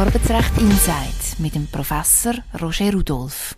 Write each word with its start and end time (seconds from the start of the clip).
Arbeitsrecht 0.00 0.56
Insight 0.56 1.38
mit 1.40 1.54
dem 1.54 1.66
Professor 1.66 2.32
Roger 2.58 2.90
Rudolph. 2.90 3.54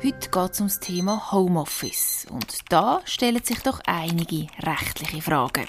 Heute 0.00 0.30
geht 0.30 0.52
es 0.52 0.60
um 0.60 0.68
das 0.68 0.78
Thema 0.78 1.32
Homeoffice. 1.32 2.28
Und 2.30 2.60
da 2.68 3.00
stellen 3.04 3.42
sich 3.42 3.58
doch 3.64 3.80
einige 3.84 4.46
rechtliche 4.60 5.20
Fragen. 5.20 5.66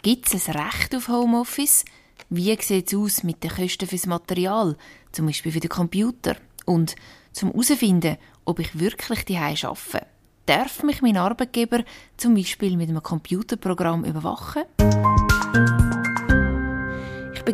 Gibt 0.00 0.32
es 0.32 0.48
ein 0.48 0.56
Recht 0.56 0.94
auf 0.94 1.08
Homeoffice? 1.08 1.84
Wie 2.30 2.56
sieht 2.62 2.90
es 2.90 2.98
aus 2.98 3.22
mit 3.24 3.44
den 3.44 3.50
Kosten 3.50 3.88
fürs 3.88 4.06
Material, 4.06 4.78
zum 5.12 5.26
Beispiel 5.26 5.52
für 5.52 5.60
den 5.60 5.68
Computer? 5.68 6.36
Und 6.64 6.96
zum 7.32 7.50
herausfinden, 7.50 8.16
ob 8.46 8.58
ich 8.58 8.78
wirklich 8.78 9.26
die 9.26 9.36
arbeite. 9.36 10.06
Darf 10.46 10.82
mich 10.82 11.02
mein 11.02 11.18
Arbeitgeber 11.18 11.84
zum 12.16 12.36
Beispiel 12.36 12.78
mit 12.78 12.88
einem 12.88 13.02
Computerprogramm 13.02 14.06
überwachen? 14.06 14.62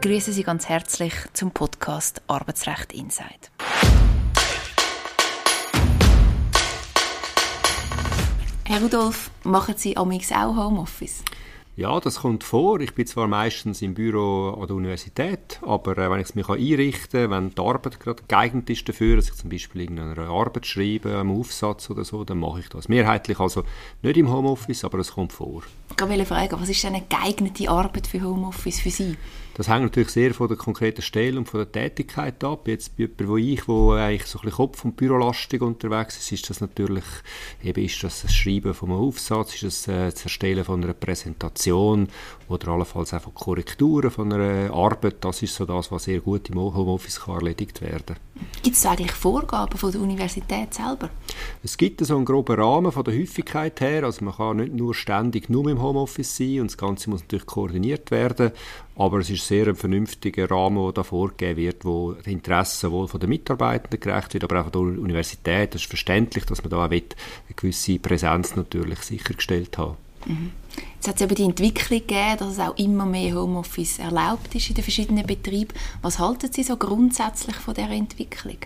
Ich 0.01 0.03
begrüße 0.03 0.33
Sie 0.33 0.45
ganz 0.45 0.67
herzlich 0.67 1.13
zum 1.35 1.51
Podcast 1.51 2.23
Arbeitsrecht 2.27 2.95
Insight. 2.95 3.51
Herr 8.65 8.81
Rudolf, 8.81 9.31
machen 9.45 9.75
Sie 9.77 9.99
amix 9.99 10.33
auch 10.33 10.57
Homeoffice? 10.57 11.23
Ja, 11.77 12.01
das 12.01 12.21
kommt 12.21 12.45
vor. 12.45 12.81
Ich 12.81 12.95
bin 12.95 13.07
zwar 13.07 13.29
meistens 13.29 13.83
im 13.83 13.93
Büro 13.93 14.57
an 14.59 14.69
der 14.69 14.77
Universität, 14.77 15.61
aber 15.61 15.99
äh, 15.99 16.11
wenn 16.11 16.21
ich 16.21 16.29
es 16.29 16.35
mir 16.35 16.49
einrichten 16.49 17.23
kann, 17.23 17.31
wenn 17.31 17.55
die 17.55 17.61
Arbeit 17.61 18.01
gerade 18.01 18.23
geeignet 18.27 18.71
ist 18.71 18.89
dafür, 18.89 19.17
dass 19.17 19.29
ich 19.29 19.35
zum 19.35 19.51
Beispiel 19.51 19.83
irgendeine 19.83 20.29
Arbeit 20.29 20.65
schreibe, 20.65 21.19
einen 21.19 21.39
Aufsatz 21.39 21.91
oder 21.91 22.07
so, 22.07 22.25
dann 22.25 22.39
mache 22.39 22.61
ich 22.61 22.71
das. 22.71 22.89
Mehrheitlich 22.89 23.39
also 23.39 23.65
nicht 24.01 24.17
im 24.17 24.33
Homeoffice, 24.33 24.83
aber 24.83 24.99
es 24.99 25.13
kommt 25.13 25.35
vor. 25.35 25.63
Ich 25.95 26.01
wollte 26.01 26.25
fragen, 26.25 26.59
was 26.59 26.71
ist 26.71 26.83
denn 26.85 26.95
eine 26.95 27.05
geeignete 27.07 27.69
Arbeit 27.69 28.07
für 28.07 28.23
Homeoffice 28.23 28.81
für 28.81 28.91
Sie? 28.91 29.19
Das 29.55 29.69
hängt 29.69 29.83
natürlich 29.83 30.11
sehr 30.11 30.33
von 30.33 30.49
der 30.49 30.57
konkreten 30.57 31.03
Stelle 31.03 31.39
und 31.39 31.47
von 31.49 31.61
der 31.61 31.73
Tätigkeit 31.73 32.43
ab. 32.45 32.69
Jetzt 32.69 32.97
bei 32.97 33.03
jemandem, 33.05 33.29
wo 33.29 33.37
ich, 33.37 33.69
wo 33.69 33.93
eigentlich 33.93 34.27
so 34.27 34.39
ein 34.39 34.43
bisschen 34.43 34.57
Kopf- 34.57 34.85
und 34.85 34.97
Bürolastig 34.97 35.61
unterwegs 35.61 36.19
ist, 36.19 36.33
ist 36.33 36.51
das 36.51 36.61
natürlich, 36.61 37.05
eben 37.63 37.85
ist 37.85 38.03
das 38.03 38.23
das 38.23 38.33
Schreiben 38.33 38.75
von 38.75 38.91
einem 38.91 39.01
Aufsatz, 39.01 39.55
ist 39.55 39.65
das, 39.65 39.89
äh, 39.89 40.11
das 40.11 40.23
Erstellen 40.23 40.65
von 40.65 40.83
einer 40.83 40.95
Präsentation 40.95 42.09
oder 42.51 42.69
allenfalls 42.69 43.15
auch 43.15 43.23
von 43.23 43.35
Korrekturen 43.35 44.11
von 44.11 44.33
einer 44.33 44.73
Arbeit. 44.73 45.17
Das 45.21 45.43
ist 45.43 45.55
so 45.55 45.65
das, 45.65 45.91
was 45.93 46.05
sehr 46.05 46.21
gut 46.21 46.51
im 46.51 46.59
Homeoffice 46.59 47.21
kann 47.21 47.37
erledigt 47.37 47.81
werden 47.81 48.17
Gibt 48.63 48.77
es 48.77 48.87
eigentlich 48.87 49.13
Vorgaben 49.13 49.77
von 49.77 49.93
der 49.93 50.01
Universität 50.01 50.75
selber? 50.75 51.11
Es 51.63 51.77
gibt 51.77 52.05
so 52.05 52.17
einen 52.17 52.25
groben 52.25 52.61
Rahmen 52.61 52.93
von 52.93 53.05
der 53.05 53.19
Häufigkeit 53.19 53.81
her. 53.81 54.05
Also 54.05 54.25
man 54.25 54.35
kann 54.35 54.59
nicht 54.59 54.75
nur 54.75 54.95
ständig 54.95 55.49
nur 55.49 55.69
im 55.69 55.81
Homeoffice 55.81 56.37
sein 56.37 56.61
und 56.61 56.71
das 56.71 56.79
Ganze 56.79 57.11
muss 57.11 57.23
natürlich 57.23 57.47
koordiniert 57.47 58.11
werden. 58.11 58.53
Aber 58.97 59.19
es 59.19 59.31
ist 59.31 59.47
sehr 59.47 59.69
ein 59.69 59.77
vernünftiger 59.77 60.51
Rahmen, 60.51 60.83
der 60.85 60.93
da 60.93 61.03
vorgegeben 61.03 61.57
wird, 61.57 61.85
wo 61.85 62.13
die 62.13 62.33
Interessen 62.33 62.91
wohl 62.91 63.09
von 63.09 63.21
den 63.21 63.31
Mitarbeitenden 63.31 64.01
gerecht 64.01 64.35
wird, 64.35 64.45
aber 64.45 64.61
auch 64.61 64.71
von 64.71 64.95
der 64.95 65.03
Universität. 65.03 65.75
Es 65.75 65.83
ist 65.83 65.89
verständlich, 65.89 66.45
dass 66.45 66.63
man 66.63 66.71
da 66.71 66.85
auch 66.85 66.91
eine 66.91 67.03
gewisse 67.57 67.99
Präsenz 67.99 68.57
natürlich 68.57 69.01
sichergestellt 69.01 69.79
hat. 69.79 69.97
Mhm. 70.27 70.53
Jetzt 70.97 71.09
hat 71.09 71.17
es 71.17 71.23
eben 71.23 71.35
die 71.35 71.45
Entwicklung 71.45 72.01
gegeben, 72.01 72.37
dass 72.39 72.53
es 72.53 72.59
auch 72.59 72.77
immer 72.77 73.07
mehr 73.07 73.35
Homeoffice 73.35 74.01
erlaubt 74.01 74.55
ist 74.55 74.69
in 74.69 74.75
den 74.75 74.85
verschiedenen 74.85 75.27
Betrieben. 75.27 75.73
Was 76.03 76.19
halten 76.19 76.53
Sie 76.53 76.63
so 76.63 76.77
grundsätzlich 76.77 77.57
von 77.57 77.73
dieser 77.73 77.91
Entwicklung? 77.91 78.59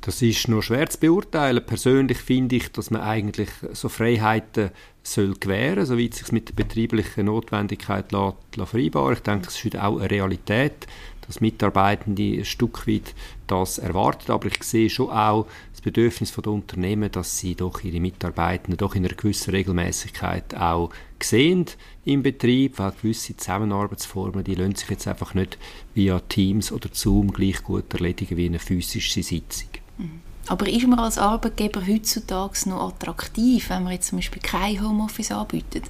Das 0.00 0.22
ist 0.22 0.46
noch 0.46 0.62
schwer 0.62 0.88
zu 0.88 1.00
beurteilen. 1.00 1.66
Persönlich 1.66 2.18
finde 2.18 2.56
ich, 2.56 2.70
dass 2.70 2.92
man 2.92 3.02
eigentlich 3.02 3.48
so 3.72 3.88
Freiheiten 3.88 4.70
soll 5.02 5.34
gewähren, 5.34 5.84
soweit 5.84 6.12
es 6.12 6.18
sich 6.20 6.32
mit 6.32 6.48
der 6.50 6.54
betrieblichen 6.54 7.26
Notwendigkeit 7.26 8.12
lässt, 8.12 8.36
lässt 8.54 8.70
vereinbaren. 8.70 9.14
Ich 9.14 9.22
denke, 9.22 9.46
das 9.46 9.56
ist 9.56 9.64
heute 9.64 9.82
auch 9.82 9.98
eine 9.98 10.10
Realität, 10.10 10.86
dass 11.26 11.40
Mitarbeitende 11.40 12.38
ein 12.38 12.44
Stück 12.44 12.86
weit 12.86 13.14
das 13.46 13.78
erwarten. 13.78 14.30
Aber 14.30 14.46
ich 14.46 14.62
sehe 14.62 14.90
schon 14.90 15.10
auch 15.10 15.46
das 15.80 15.84
Bedürfnis 15.84 16.32
der 16.32 16.52
Unternehmen, 16.52 17.10
dass 17.10 17.38
sie 17.38 17.54
doch 17.54 17.82
ihre 17.82 18.00
Mitarbeitenden 18.00 18.76
doch 18.76 18.94
in 18.94 19.06
einer 19.06 19.14
gewissen 19.14 19.50
Regelmäßigkeit 19.50 20.54
auch 20.54 20.90
sehen 21.22 21.64
im 22.04 22.22
Betrieb, 22.22 22.78
weil 22.78 22.92
gewisse 22.92 23.34
Zusammenarbeitsformen, 23.34 24.44
die 24.44 24.56
lassen 24.56 24.74
sich 24.74 24.90
jetzt 24.90 25.08
einfach 25.08 25.32
nicht 25.32 25.56
via 25.94 26.20
Teams 26.20 26.70
oder 26.70 26.90
Zoom 26.92 27.32
gleich 27.32 27.62
gut 27.62 27.92
erledigen 27.94 28.36
wie 28.36 28.46
eine 28.46 28.58
physische 28.58 29.22
Sitzung. 29.22 29.68
Mhm. 29.96 30.29
Aber 30.48 30.68
ist 30.68 30.86
man 30.86 30.98
als 30.98 31.18
Arbeitgeber 31.18 31.86
heutzutage 31.86 32.68
noch 32.68 32.88
attraktiv, 32.88 33.70
wenn 33.70 33.84
man 33.84 33.92
jetzt 33.92 34.08
zum 34.08 34.18
Beispiel 34.18 34.42
kein 34.42 34.82
Homeoffice 34.82 35.30
anbietet? 35.30 35.84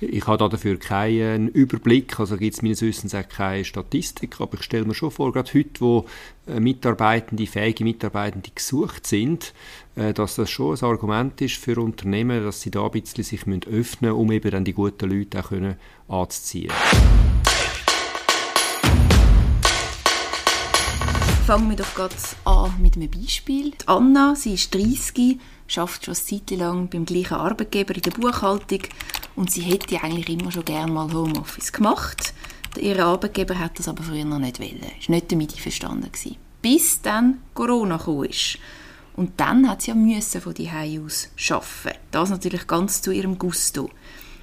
Ich 0.00 0.26
habe 0.26 0.48
dafür 0.48 0.78
keinen 0.78 1.48
Überblick, 1.48 2.20
also 2.20 2.36
gibt 2.36 2.54
es 2.54 2.62
meines 2.62 2.82
Wissens 2.82 3.14
auch 3.14 3.28
keine 3.28 3.64
Statistik, 3.64 4.40
aber 4.40 4.58
ich 4.58 4.62
stelle 4.62 4.84
mir 4.84 4.94
schon 4.94 5.10
vor, 5.10 5.32
gerade 5.32 5.52
heute, 5.54 5.80
wo 5.80 6.06
äh, 6.46 6.60
Mitarbeitende, 6.60 7.46
fähige 7.46 7.82
Mitarbeitende 7.82 8.50
gesucht 8.54 9.06
sind, 9.06 9.54
äh, 9.96 10.12
dass 10.12 10.36
das 10.36 10.50
schon 10.50 10.76
ein 10.76 10.84
Argument 10.84 11.40
ist 11.40 11.56
für 11.56 11.80
Unternehmen, 11.80 12.44
dass 12.44 12.60
sie 12.60 12.70
da 12.70 12.84
ein 12.84 12.90
bisschen 12.90 13.24
sich 13.24 13.42
öffnen 13.42 13.62
müssen, 13.66 14.10
um 14.10 14.30
eben 14.30 14.50
dann 14.50 14.64
die 14.64 14.74
guten 14.74 15.10
Leute 15.10 15.40
auch 15.40 15.48
können 15.48 15.76
anzuziehen. 16.08 16.70
Fangen 21.46 21.70
wir 21.70 21.76
doch 21.76 21.94
gerade 21.94 22.12
an 22.44 22.72
mit 22.82 22.96
einem 22.96 23.08
Beispiel. 23.08 23.70
Die 23.70 23.86
Anna, 23.86 24.34
sie 24.34 24.54
ist 24.54 24.74
30, 24.74 25.38
arbeitet 25.76 26.04
schon 26.04 26.14
eine 26.14 26.14
Zeit 26.16 26.50
lang 26.58 26.88
beim 26.88 27.06
gleichen 27.06 27.34
Arbeitgeber 27.34 27.94
in 27.94 28.02
der 28.02 28.10
Buchhaltung 28.10 28.80
und 29.36 29.52
sie 29.52 29.60
hätte 29.60 30.02
eigentlich 30.02 30.40
immer 30.40 30.50
schon 30.50 30.64
gerne 30.64 30.90
mal 30.90 31.12
Homeoffice 31.12 31.70
gemacht. 31.70 32.34
Ihr 32.80 32.98
Arbeitgeber 32.98 33.56
hat 33.60 33.78
das 33.78 33.86
aber 33.86 34.02
früher 34.02 34.24
noch 34.24 34.40
nicht 34.40 34.58
wollen. 34.58 34.90
Ist 34.98 35.08
nicht 35.08 35.30
damit 35.30 35.54
einverstanden 35.54 36.10
gewesen. 36.10 36.36
Bis 36.60 37.00
dann 37.00 37.38
Corona 37.54 37.98
kam. 37.98 38.26
Und 39.14 39.38
dann 39.38 39.70
hat 39.70 39.82
sie 39.82 39.92
ja 39.92 39.94
müssen 39.94 40.40
von 40.40 40.52
die 40.52 40.68
aus 40.68 41.28
arbeiten. 41.48 42.00
Das 42.10 42.30
natürlich 42.30 42.66
ganz 42.66 43.02
zu 43.02 43.12
ihrem 43.12 43.38
Gusto. 43.38 43.88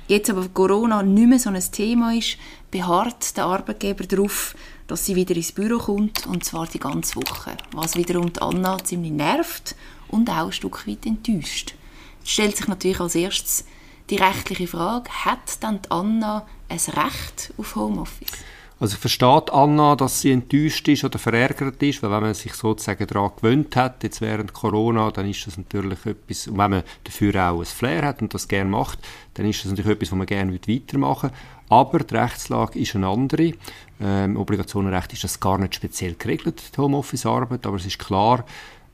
Jetzt 0.08 0.30
aber 0.30 0.48
Corona 0.48 1.04
nicht 1.04 1.28
mehr 1.28 1.40
so 1.40 1.50
ein 1.50 1.62
Thema 1.72 2.14
ist, 2.14 2.38
beharrt 2.72 3.36
der 3.36 3.46
Arbeitgeber 3.46 4.06
darauf, 4.06 4.56
dass 4.88 5.06
sie 5.06 5.16
wieder 5.16 5.36
ins 5.36 5.52
Büro 5.52 5.78
kommt, 5.78 6.26
und 6.28 6.44
zwar 6.44 6.68
die 6.68 6.80
ganze 6.80 7.16
Woche. 7.16 7.58
Was 7.74 7.96
wiederum 7.96 8.32
die 8.32 8.42
Anna 8.42 8.78
ziemlich 8.84 9.12
nervt 9.12 9.76
und 10.08 10.30
auch 10.30 10.46
ein 10.46 10.52
Stück 10.52 10.88
weit 10.88 11.06
enttäuscht. 11.06 11.76
Es 12.24 12.32
stellt 12.32 12.58
sich 12.58 12.68
natürlich 12.68 13.00
als 13.00 13.16
erstes 13.16 13.66
die 14.10 14.18
rechtliche 14.18 14.68
Frage, 14.68 15.10
hat 15.10 15.62
dann 15.62 15.82
die 15.82 15.92
Anna 15.92 16.46
ein 16.70 16.78
Recht 16.78 17.54
auf 17.58 17.76
Homeoffice? 17.76 18.32
Also 18.80 18.98
versteht 18.98 19.50
Anna, 19.52 19.96
dass 19.96 20.20
sie 20.20 20.32
enttäuscht 20.32 20.86
ist 20.90 21.06
oder 21.06 21.18
verärgert 21.18 21.82
ist, 21.82 22.04
weil 22.04 22.12
wenn 22.12 22.24
man 22.24 22.34
sich 22.34 22.54
sozusagen 22.54 23.08
daran 23.08 23.32
gewöhnt 23.34 23.76
hat, 23.78 24.04
jetzt 24.04 24.20
während 24.20 24.52
Corona, 24.52 25.10
dann 25.12 25.30
ist 25.30 25.48
das 25.48 25.58
natürlich 25.58 26.06
etwas, 26.06 26.48
und 26.48 26.58
wenn 26.58 26.72
man 26.72 26.84
dafür 27.04 27.50
auch 27.50 27.60
ein 27.60 27.66
Flair 27.66 28.04
hat 28.04 28.22
und 28.22 28.34
das 28.34 28.48
gerne 28.48 28.70
macht, 28.70 29.00
dann 29.36 29.46
ist 29.46 29.64
das 29.64 29.72
natürlich 29.72 29.92
etwas, 29.92 30.12
was 30.12 30.18
man 30.18 30.28
gerne 30.28 30.54
weitermachen 30.54 31.30
will. 31.30 31.38
Aber 31.74 31.98
die 31.98 32.16
Rechtslage 32.16 32.78
ist 32.78 32.96
eine 32.96 33.08
andere. 33.08 33.54
Ähm, 34.00 34.38
Obligationenrecht 34.38 35.12
ist 35.14 35.24
das 35.24 35.40
gar 35.40 35.58
nicht 35.58 35.74
speziell 35.74 36.14
geregelt, 36.14 36.62
die 36.76 36.78
Homeoffice-Arbeit, 36.80 37.66
aber 37.66 37.78
es 37.78 37.88
ist 37.88 37.98
klar, 37.98 38.46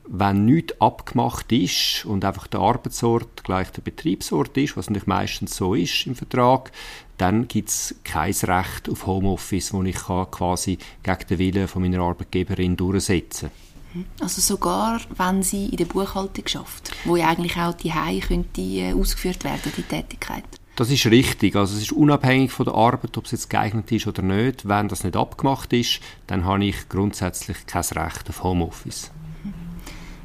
wenn 0.08 0.46
nichts 0.46 0.80
abgemacht 0.80 1.52
ist 1.52 2.06
und 2.06 2.24
einfach 2.24 2.46
der 2.46 2.60
Arbeitsort 2.60 3.44
gleich 3.44 3.70
der 3.72 3.82
Betriebsort 3.82 4.56
ist, 4.56 4.78
was 4.78 4.88
natürlich 4.88 5.06
meistens 5.06 5.56
so 5.56 5.74
ist 5.74 6.06
im 6.06 6.16
Vertrag, 6.16 6.72
dann 7.18 7.48
gibt 7.48 7.68
es 7.68 7.96
kein 8.02 8.32
Recht 8.32 8.88
auf 8.88 9.06
Homeoffice, 9.06 9.72
das 9.72 9.84
ich 9.84 9.96
kann 9.96 10.30
quasi 10.30 10.78
gegen 11.02 11.26
den 11.28 11.38
Willen 11.38 11.68
von 11.68 11.82
meiner 11.82 12.00
Arbeitgeberin 12.00 12.78
durchsetzen 12.78 13.50
kann. 13.92 14.04
Also 14.22 14.40
sogar, 14.40 15.02
wenn 15.18 15.42
sie 15.42 15.66
in 15.66 15.76
der 15.76 15.84
Buchhaltung 15.84 16.46
schafft, 16.46 16.92
wo 17.04 17.16
ja 17.16 17.28
eigentlich 17.28 17.58
auch 17.58 17.74
die 17.74 17.92
Hause 17.92 18.44
äh, 18.56 18.94
ausgeführt 18.94 19.44
werden, 19.44 19.70
die 19.76 19.82
Tätigkeit. 19.82 20.59
Das 20.80 20.88
ist 20.88 21.04
richtig. 21.08 21.56
Also 21.56 21.76
es 21.76 21.82
ist 21.82 21.92
unabhängig 21.92 22.52
von 22.52 22.64
der 22.64 22.72
Arbeit, 22.74 23.18
ob 23.18 23.26
es 23.26 23.32
jetzt 23.32 23.50
geeignet 23.50 23.92
ist 23.92 24.06
oder 24.06 24.22
nicht. 24.22 24.66
Wenn 24.66 24.88
das 24.88 25.04
nicht 25.04 25.14
abgemacht 25.14 25.70
ist, 25.74 26.00
dann 26.26 26.46
habe 26.46 26.64
ich 26.64 26.88
grundsätzlich 26.88 27.66
kein 27.66 27.82
Recht 27.82 28.30
auf 28.30 28.42
Homeoffice. 28.42 29.10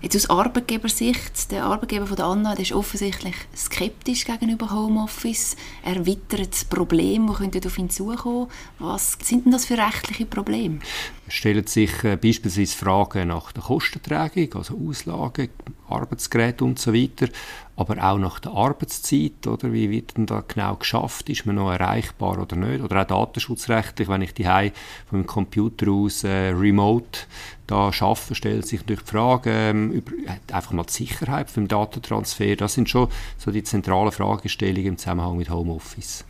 Jetzt 0.01 0.15
aus 0.15 0.29
Arbeitgebersicht, 0.29 1.51
der 1.51 1.65
Arbeitgeber 1.65 2.07
von 2.07 2.15
der 2.15 2.25
Anna, 2.27 2.53
der 2.53 2.61
ist 2.61 2.71
offensichtlich 2.71 3.35
skeptisch 3.53 4.23
gegenüber 4.23 4.71
Homeoffice. 4.71 5.57
Er 5.83 6.05
wittert 6.05 6.69
Probleme, 6.69 7.35
die 7.49 7.67
auf 7.67 7.77
ihn 7.77 7.89
zukommen. 7.89 8.47
Was 8.79 9.17
sind 9.23 9.45
denn 9.45 9.51
das 9.51 9.65
für 9.65 9.77
rechtliche 9.77 10.25
Probleme? 10.25 10.79
Es 11.27 11.33
stellen 11.33 11.67
sich 11.67 12.03
äh, 12.03 12.15
beispielsweise 12.15 12.77
Fragen 12.77 13.27
nach 13.27 13.51
der 13.51 13.63
Kostentragung, 13.63 14.53
also 14.53 14.79
Auslagen, 14.87 15.49
Arbeitsgeräte 15.89 16.63
und 16.63 16.77
so 16.77 16.93
weiter, 16.93 17.27
aber 17.77 18.01
auch 18.03 18.17
nach 18.17 18.39
der 18.39 18.53
Arbeitszeit, 18.53 19.45
oder? 19.47 19.73
Wie 19.73 19.89
wird 19.89 20.17
denn 20.17 20.25
da 20.25 20.43
genau 20.47 20.75
geschafft, 20.75 21.29
ist 21.29 21.45
man 21.45 21.55
noch 21.55 21.71
erreichbar 21.71 22.39
oder 22.39 22.55
nicht, 22.55 22.81
oder 22.81 23.01
auch 23.01 23.07
datenschutzrechtlich, 23.07 24.07
wenn 24.07 24.21
ich 24.21 24.33
die 24.33 24.45
von 24.45 25.21
dem 25.21 25.25
Computer 25.25 25.91
aus 25.91 26.23
äh, 26.23 26.49
remote 26.49 27.19
da 27.67 27.89
arbeite, 27.99 28.35
stellt 28.35 28.67
sich 28.67 28.81
natürlich 28.81 29.01
die 29.01 29.11
Frage 29.11 29.51
ähm, 29.51 29.91
über 29.91 30.11
einfach 30.51 30.71
mal 30.71 30.85
die 30.85 30.93
Sicherheit 30.93 31.49
vom 31.49 31.67
Datentransfer, 31.67 32.55
das 32.55 32.75
sind 32.75 32.89
schon 32.89 33.09
so 33.37 33.51
die 33.51 33.63
zentralen 33.63 34.11
Fragestellungen 34.11 34.85
im 34.85 34.97
Zusammenhang 34.97 35.37
mit 35.37 35.49
Homeoffice. 35.49 36.25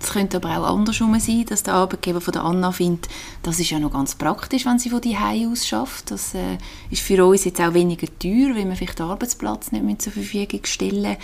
Es 0.00 0.10
könnte 0.10 0.36
aber 0.36 0.58
auch 0.58 0.76
andersrum 0.76 1.18
sein, 1.18 1.44
dass 1.46 1.62
der 1.62 1.74
Arbeitgeber 1.74 2.20
von 2.20 2.32
der 2.32 2.44
Anna 2.44 2.72
findet, 2.72 3.08
das 3.42 3.58
ist 3.58 3.70
ja 3.70 3.78
noch 3.78 3.92
ganz 3.92 4.14
praktisch, 4.14 4.64
wenn 4.64 4.78
sie 4.78 4.90
von 4.90 5.00
die 5.00 5.16
aus 5.16 5.66
schafft. 5.66 6.10
Das 6.10 6.34
äh, 6.34 6.58
ist 6.90 7.02
für 7.02 7.24
uns 7.24 7.44
jetzt 7.44 7.60
auch 7.60 7.74
weniger 7.74 8.06
teuer, 8.18 8.54
weil 8.54 8.68
wir 8.68 8.76
vielleicht 8.76 8.98
den 8.98 9.06
Arbeitsplatz 9.06 9.72
nicht 9.72 9.84
mehr 9.84 9.98
zur 9.98 10.12
Verfügung 10.12 10.60
stellen 10.64 11.16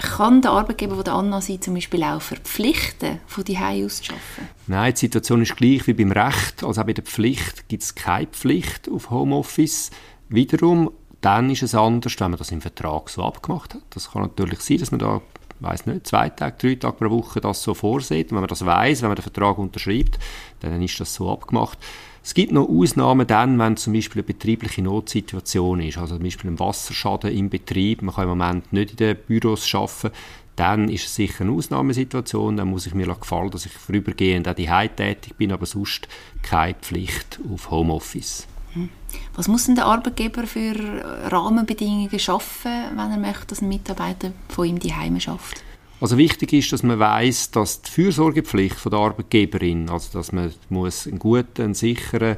kann 0.00 0.42
der 0.42 0.52
Arbeitgeber 0.52 0.94
von 0.94 1.04
der 1.04 1.14
Anna 1.14 1.40
sie 1.40 1.60
zum 1.60 1.74
Beispiel 1.74 2.02
auch 2.04 2.22
verpflichten, 2.22 3.18
von 3.26 3.44
die 3.44 3.58
aus 3.58 4.00
zu 4.00 4.12
arbeiten? 4.12 4.48
Nein, 4.66 4.94
die 4.94 4.98
Situation 4.98 5.42
ist 5.42 5.56
gleich 5.56 5.86
wie 5.86 5.92
beim 5.92 6.12
Recht. 6.12 6.62
Also 6.62 6.80
auch 6.80 6.86
bei 6.86 6.92
der 6.92 7.04
Pflicht 7.04 7.68
gibt 7.68 7.82
es 7.82 7.94
keine 7.94 8.28
Pflicht 8.28 8.88
auf 8.88 9.10
Homeoffice. 9.10 9.90
Wiederum, 10.28 10.90
dann 11.20 11.50
ist 11.50 11.62
es 11.62 11.74
anders, 11.74 12.14
wenn 12.18 12.30
man 12.30 12.38
das 12.38 12.52
im 12.52 12.60
Vertrag 12.60 13.08
so 13.10 13.24
abgemacht 13.24 13.74
hat. 13.74 13.82
Das 13.90 14.12
kann 14.12 14.22
natürlich 14.22 14.60
sein, 14.60 14.78
dass 14.78 14.90
man 14.90 15.00
da 15.00 15.20
weiß 15.60 15.86
nicht, 15.86 16.06
zwei 16.06 16.28
Tage, 16.28 16.56
drei 16.58 16.74
Tage 16.76 16.96
pro 16.96 17.10
Woche 17.10 17.40
das 17.40 17.62
so 17.62 17.74
vorsieht. 17.74 18.30
Und 18.30 18.36
wenn 18.36 18.42
man 18.42 18.48
das 18.48 18.64
weiß, 18.64 19.02
wenn 19.02 19.08
man 19.08 19.16
den 19.16 19.22
Vertrag 19.22 19.58
unterschreibt, 19.58 20.18
dann 20.60 20.80
ist 20.82 21.00
das 21.00 21.14
so 21.14 21.30
abgemacht. 21.30 21.78
Es 22.22 22.34
gibt 22.34 22.52
noch 22.52 22.68
Ausnahmen 22.68 23.26
dann, 23.26 23.58
wenn 23.58 23.76
zum 23.76 23.92
Beispiel 23.94 24.20
eine 24.20 24.26
betriebliche 24.26 24.82
Notsituation 24.82 25.80
ist, 25.80 25.98
also 25.98 26.16
zum 26.16 26.24
Beispiel 26.24 26.50
ein 26.50 26.58
Wasserschaden 26.58 27.32
im 27.32 27.48
Betrieb, 27.48 28.02
man 28.02 28.14
kann 28.14 28.24
im 28.24 28.30
Moment 28.30 28.72
nicht 28.72 28.90
in 28.90 28.96
den 28.96 29.16
Büros 29.16 29.72
arbeiten, 29.74 30.10
dann 30.56 30.88
ist 30.88 31.06
es 31.06 31.14
sicher 31.14 31.42
eine 31.42 31.52
Ausnahmesituation, 31.52 32.56
dann 32.56 32.68
muss 32.68 32.86
ich 32.86 32.94
mir 32.94 33.06
gefallen, 33.06 33.50
dass 33.50 33.64
ich 33.64 33.72
vorübergehend 33.72 34.48
auch 34.48 34.54
die 34.54 34.66
tätig 34.66 35.36
bin, 35.36 35.52
aber 35.52 35.66
sonst 35.66 36.08
keine 36.42 36.74
Pflicht 36.74 37.38
auf 37.52 37.70
Homeoffice. 37.70 38.47
Hm. 38.74 38.88
Was 39.34 39.48
muss 39.48 39.66
denn 39.66 39.74
der 39.74 39.86
Arbeitgeber 39.86 40.46
für 40.46 40.74
Rahmenbedingungen 41.30 42.18
schaffen, 42.18 42.72
wenn 42.90 43.10
er 43.10 43.18
möchte, 43.18 43.46
dass 43.46 43.62
ein 43.62 43.68
Mitarbeiter 43.68 44.32
von 44.48 44.66
ihm 44.66 44.78
die 44.78 44.94
Heime 44.94 45.20
schafft? 45.20 45.62
Also 46.00 46.16
wichtig 46.16 46.52
ist, 46.52 46.72
dass 46.72 46.84
man 46.84 46.98
weiß, 46.98 47.50
dass 47.50 47.82
die 47.82 47.90
Fürsorgepflicht 47.90 48.76
von 48.76 48.90
der 48.90 49.00
Arbeitgeberin, 49.00 49.90
also 49.90 50.16
dass 50.16 50.30
man 50.30 50.52
muss 50.68 51.08
einen 51.08 51.18
guten, 51.18 51.62
einen 51.62 51.74
sicheren, 51.74 52.36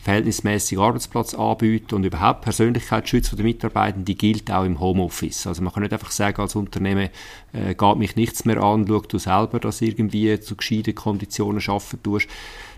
verhältnismäßigen 0.00 0.82
Arbeitsplatz 0.82 1.34
anbieten 1.34 1.94
und 1.94 2.04
überhaupt 2.04 2.40
Persönlichkeitsschutz 2.40 3.30
der 3.30 3.44
Mitarbeitenden, 3.44 4.06
die 4.06 4.16
gilt 4.16 4.50
auch 4.50 4.64
im 4.64 4.80
Homeoffice. 4.80 5.46
Also 5.46 5.62
man 5.62 5.74
kann 5.74 5.82
nicht 5.82 5.92
einfach 5.92 6.10
sagen 6.10 6.40
als 6.40 6.56
Unternehmen, 6.56 7.10
äh, 7.52 7.74
geht 7.74 7.96
mich 7.96 8.16
nichts 8.16 8.46
mehr 8.46 8.62
an, 8.62 8.86
schau 8.88 9.00
du 9.00 9.18
selber, 9.18 9.60
dass 9.60 9.82
irgendwie 9.82 10.40
zu 10.40 10.56
gescheiten 10.56 10.94
Konditionen 10.94 11.62
arbeiten 11.66 12.02
tust. 12.02 12.28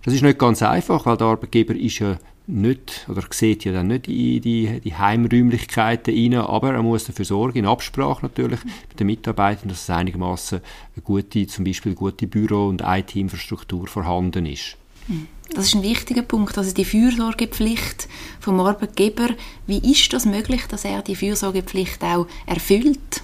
Das 0.04 0.14
ist 0.14 0.22
nicht 0.22 0.38
ganz 0.38 0.62
einfach, 0.62 1.06
weil 1.06 1.16
der 1.16 1.28
Arbeitgeber 1.28 1.76
ist 1.76 2.00
ja 2.00 2.16
nicht, 2.52 3.06
oder 3.08 3.22
sieht 3.30 3.64
ja 3.64 3.72
dann 3.72 3.88
nicht 3.88 4.08
in 4.08 4.40
die, 4.40 4.80
die 4.80 4.94
Heimräumlichkeiten 4.94 6.14
rein, 6.14 6.34
aber 6.34 6.74
er 6.74 6.82
muss 6.82 7.04
dafür 7.04 7.24
sorgen, 7.24 7.58
in 7.58 7.66
Absprache 7.66 8.22
natürlich 8.22 8.60
mit 8.64 9.00
den 9.00 9.06
Mitarbeitern, 9.06 9.68
dass 9.68 9.82
es 9.82 9.90
einigermaßen 9.90 10.60
eine 10.94 11.02
gute, 11.02 11.46
zum 11.46 11.64
Beispiel 11.64 11.94
gute 11.94 12.26
Büro- 12.26 12.68
und 12.68 12.82
IT-Infrastruktur 12.84 13.86
vorhanden 13.86 14.46
ist. 14.46 14.76
Hm. 15.06 15.26
Das 15.54 15.66
ist 15.66 15.74
ein 15.74 15.82
wichtiger 15.82 16.22
Punkt, 16.22 16.56
also 16.56 16.72
die 16.72 16.84
Fürsorgepflicht 16.84 18.08
vom 18.40 18.58
Arbeitgeber. 18.60 19.28
Wie 19.66 19.92
ist 19.92 20.12
das 20.12 20.24
möglich, 20.24 20.62
dass 20.68 20.84
er 20.84 21.02
die 21.02 21.16
Fürsorgepflicht 21.16 22.02
auch 22.02 22.26
erfüllt? 22.46 23.22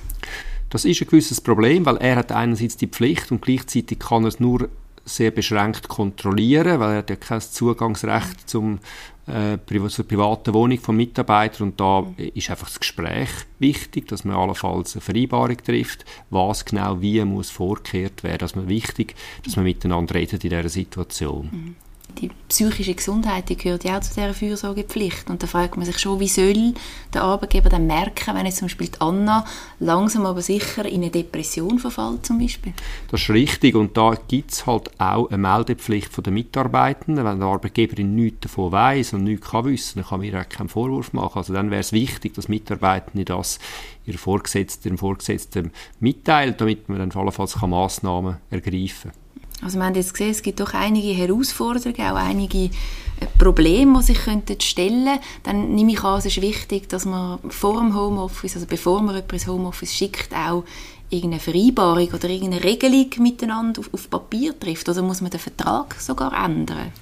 Das 0.69 0.85
ist 0.85 1.01
ein 1.01 1.09
gewisses 1.09 1.41
Problem, 1.41 1.87
weil 1.87 1.97
er 1.97 2.17
hat 2.17 2.33
einerseits 2.33 2.77
die 2.77 2.89
Pflicht 2.89 3.33
und 3.33 3.41
gleichzeitig 3.41 3.99
kann 3.99 4.25
er 4.25 4.29
es 4.29 4.41
nur 4.41 4.69
sehr 5.09 5.31
beschränkt 5.31 5.89
kontrollieren, 5.89 6.81
weil 6.81 6.93
er 6.93 6.99
hat 6.99 7.11
ja 7.11 7.17
kein 7.17 7.41
Zugangsrecht 7.41 8.49
zum, 8.49 8.79
äh, 9.27 9.59
zur 9.89 10.07
privaten 10.07 10.55
Wohnung 10.55 10.79
von 10.79 10.97
Mitarbeitern 10.97 11.69
und 11.69 11.81
da 11.81 12.07
ist 12.17 12.51
einfach 12.51 12.69
das 12.69 12.81
Gespräch 12.81 13.31
wichtig, 13.59 14.09
dass 14.09 14.25
man 14.25 14.37
allenfalls 14.37 14.95
eine 14.95 15.01
Vereinbarung 15.01 15.57
trifft, 15.59 16.05
was 16.31 16.65
genau 16.65 17.01
wie 17.01 17.25
muss 17.25 17.51
vorgekehrt 17.51 18.23
werden. 18.23 18.43
Also 18.43 18.69
wichtig, 18.69 19.15
dass 19.45 19.57
man 19.57 19.65
miteinander 19.65 20.15
redet 20.15 20.45
in 20.45 20.51
dieser 20.51 20.69
Situation. 20.69 21.49
Mhm 21.51 21.77
die 22.17 22.31
psychische 22.49 22.95
Gesundheit 22.95 23.49
die 23.49 23.57
gehört 23.57 23.85
ja 23.85 23.99
auch 23.99 24.01
zu 24.01 24.15
dieser 24.15 24.35
Fürsorgepflicht. 24.35 25.31
Und 25.31 25.43
da 25.43 25.47
fragt 25.47 25.77
man 25.77 25.87
sich 25.87 25.99
schon, 25.99 26.21
wie 26.21 26.29
soll 26.29 26.75
der 27.15 27.23
Arbeitgeber 27.23 27.69
dann 27.69 27.87
merken, 27.87 28.35
wenn 28.35 28.47
jetzt 28.47 28.59
zum 28.59 28.67
Beispiel 28.67 28.89
die 28.89 29.01
Anna 29.01 29.45
langsam 29.79 30.27
aber 30.27 30.43
sicher 30.43 30.85
in 30.85 31.03
eine 31.03 31.11
Depression 31.11 31.79
verfällt 31.79 32.27
zum 32.27 32.39
Beispiel? 32.39 32.73
Das 33.11 33.23
ist 33.23 33.31
richtig 33.31 33.75
und 33.75 33.97
da 33.97 34.15
gibt 34.29 34.53
es 34.53 34.67
halt 34.67 34.91
auch 35.01 35.29
eine 35.29 35.39
Meldepflicht 35.39 36.27
den 36.27 36.35
Mitarbeitenden. 36.35 37.25
Wenn 37.25 37.39
der 37.39 37.49
Arbeitgeberin 37.49 38.15
nichts 38.15 38.41
davon 38.41 38.73
weiß 38.73 39.13
und 39.15 39.25
nichts 39.25 39.51
kann 39.51 39.67
wissen, 39.67 40.01
dann 40.01 40.09
kann 40.09 40.21
man 40.21 40.29
ihr 40.29 40.41
auch 40.41 40.49
keinen 40.49 40.69
Vorwurf 40.69 41.13
machen. 41.13 41.39
Also 41.39 41.53
dann 41.53 41.71
wäre 41.71 41.81
es 41.81 41.93
wichtig, 41.93 42.35
dass 42.35 42.49
Mitarbeitende 42.49 43.25
das 43.25 43.59
ihrem 44.07 44.19
Vorgesetzten, 44.19 44.89
ihrem 44.89 44.99
Vorgesetzten 44.99 45.71
mitteilen, 46.01 46.55
damit 46.57 46.89
man 46.89 46.99
dann 46.99 47.13
allenfalls 47.13 47.61
Massnahmen 47.61 48.39
ergreifen 48.51 49.13
kann. 49.13 49.28
Also 49.63 49.79
wir 49.79 49.87
haben 49.87 49.95
jetzt 49.95 50.13
gesehen, 50.13 50.31
es 50.31 50.43
gibt 50.43 50.61
doch 50.61 50.73
einige 50.73 51.09
Herausforderungen, 51.09 52.01
auch 52.01 52.17
einige 52.17 52.65
äh, 52.67 52.71
Probleme, 53.39 53.99
die 53.99 54.05
sich 54.05 54.19
könnten 54.19 54.61
stellen 54.61 55.19
Dann 55.43 55.75
nehme 55.75 55.93
ich 55.93 56.05
an, 56.05 56.19
es 56.19 56.27
ist 56.27 56.41
wichtig, 56.41 56.89
dass 56.89 57.05
man 57.05 57.39
vor 57.49 57.81
dem 57.81 57.95
Homeoffice, 57.95 58.55
also 58.55 58.67
bevor 58.67 59.03
man 59.03 59.17
jemanden 59.17 59.35
ins 59.35 59.47
Homeoffice 59.47 59.93
schickt, 59.93 60.33
auch 60.35 60.65
irgendeine 61.11 61.41
Vereinbarung 61.41 62.09
oder 62.09 62.29
irgendeine 62.29 62.63
Regelung 62.63 63.09
miteinander 63.19 63.81
auf, 63.81 63.91
auf 63.93 64.11
Papier 64.11 64.59
trifft. 64.59 64.89
Oder 64.89 65.03
muss 65.03 65.21
man 65.21 65.31
den 65.31 65.41
Vertrag 65.41 65.95
sogar 65.99 66.33
ändern? 66.45 66.93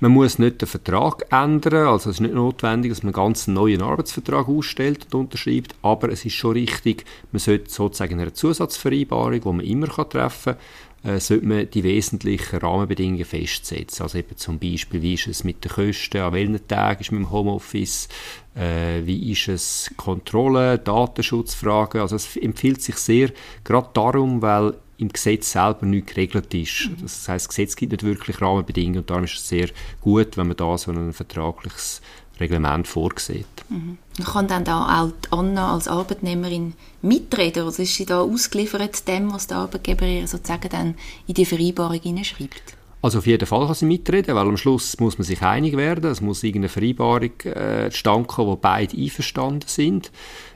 Man 0.00 0.10
muss 0.10 0.40
nicht 0.40 0.60
den 0.60 0.66
Vertrag 0.66 1.26
ändern, 1.30 1.86
also 1.86 2.10
es 2.10 2.16
ist 2.16 2.20
nicht 2.20 2.34
notwendig, 2.34 2.90
dass 2.90 3.04
man 3.04 3.14
einen 3.14 3.24
ganz 3.24 3.46
neuen 3.46 3.82
Arbeitsvertrag 3.82 4.48
ausstellt 4.48 5.06
und 5.12 5.20
unterschreibt, 5.20 5.76
aber 5.80 6.08
es 6.08 6.24
ist 6.24 6.34
schon 6.34 6.54
richtig, 6.54 7.04
man 7.30 7.38
sollte 7.38 7.70
sozusagen 7.70 8.18
eine 8.18 8.32
Zusatzvereinbarung, 8.32 9.40
die 9.40 9.48
man 9.48 9.60
immer 9.60 9.86
treffen 9.86 10.54
kann, 10.54 10.62
äh, 11.04 11.18
sollte 11.18 11.46
man 11.46 11.70
die 11.70 11.82
wesentlichen 11.82 12.58
Rahmenbedingungen 12.58 13.24
festsetzen. 13.24 14.02
Also 14.02 14.18
eben 14.18 14.36
zum 14.36 14.58
Beispiel, 14.58 15.02
wie 15.02 15.14
ist 15.14 15.26
es 15.26 15.44
mit 15.44 15.64
den 15.64 15.72
Kosten, 15.72 16.18
an 16.18 16.32
welchen 16.32 16.66
Tagen 16.68 17.00
ist 17.00 17.12
man 17.12 17.22
im 17.22 17.30
Homeoffice, 17.30 18.08
äh, 18.54 19.04
wie 19.04 19.32
ist 19.32 19.48
es 19.48 19.90
Kontrolle, 19.96 20.78
Datenschutzfragen. 20.78 22.00
Also 22.00 22.16
es 22.16 22.36
empfiehlt 22.36 22.82
sich 22.82 22.96
sehr, 22.96 23.30
gerade 23.64 23.90
darum, 23.94 24.42
weil 24.42 24.74
im 24.98 25.08
Gesetz 25.08 25.52
selber 25.52 25.84
nicht 25.84 26.08
geregelt 26.08 26.54
ist. 26.54 26.88
Mhm. 26.88 27.02
Das 27.02 27.28
heißt, 27.28 27.46
das 27.46 27.48
Gesetz 27.48 27.76
gibt 27.76 27.92
nicht 27.92 28.04
wirklich 28.04 28.40
Rahmenbedingungen 28.40 29.00
und 29.00 29.10
darum 29.10 29.24
ist 29.24 29.34
es 29.34 29.48
sehr 29.48 29.68
gut, 30.00 30.36
wenn 30.36 30.48
man 30.48 30.56
da 30.56 30.78
so 30.78 30.92
ein 30.92 31.12
vertragliches 31.12 32.00
Reglement 32.42 32.86
vorsieht. 32.86 33.46
Mhm. 33.68 33.98
Kann 34.24 34.48
dann 34.48 34.64
da 34.64 35.02
auch 35.02 35.36
Anna 35.36 35.74
als 35.74 35.88
Arbeitnehmerin 35.88 36.74
mitreden 37.00 37.64
oder 37.64 37.78
ist 37.78 37.94
sie 37.94 38.06
da 38.06 38.20
ausgeliefert 38.20 39.08
dem, 39.08 39.32
was 39.32 39.46
der 39.46 39.58
Arbeitgeber 39.58 40.06
ihr 40.06 40.28
sozusagen 40.28 40.68
dann 40.68 40.94
in 41.26 41.34
die 41.34 41.46
Vereinbarung 41.46 42.00
hineinschreibt? 42.00 42.76
Also 43.02 43.18
auf 43.18 43.26
jeden 43.26 43.46
Fall 43.46 43.66
kann 43.66 43.74
sie 43.74 43.86
mitreden, 43.86 44.36
weil 44.36 44.46
am 44.46 44.56
Schluss 44.56 44.98
muss 45.00 45.18
man 45.18 45.24
sich 45.24 45.42
einig 45.42 45.76
werden. 45.76 46.10
Es 46.10 46.20
muss 46.20 46.44
irgendeine 46.44 46.68
Vereinbarung 46.68 47.32
äh, 47.44 47.90
zustande 47.90 48.28
kommen, 48.28 48.50
wo 48.50 48.56
beide 48.56 48.96
einverstanden 48.96 49.66
sind. 49.66 50.12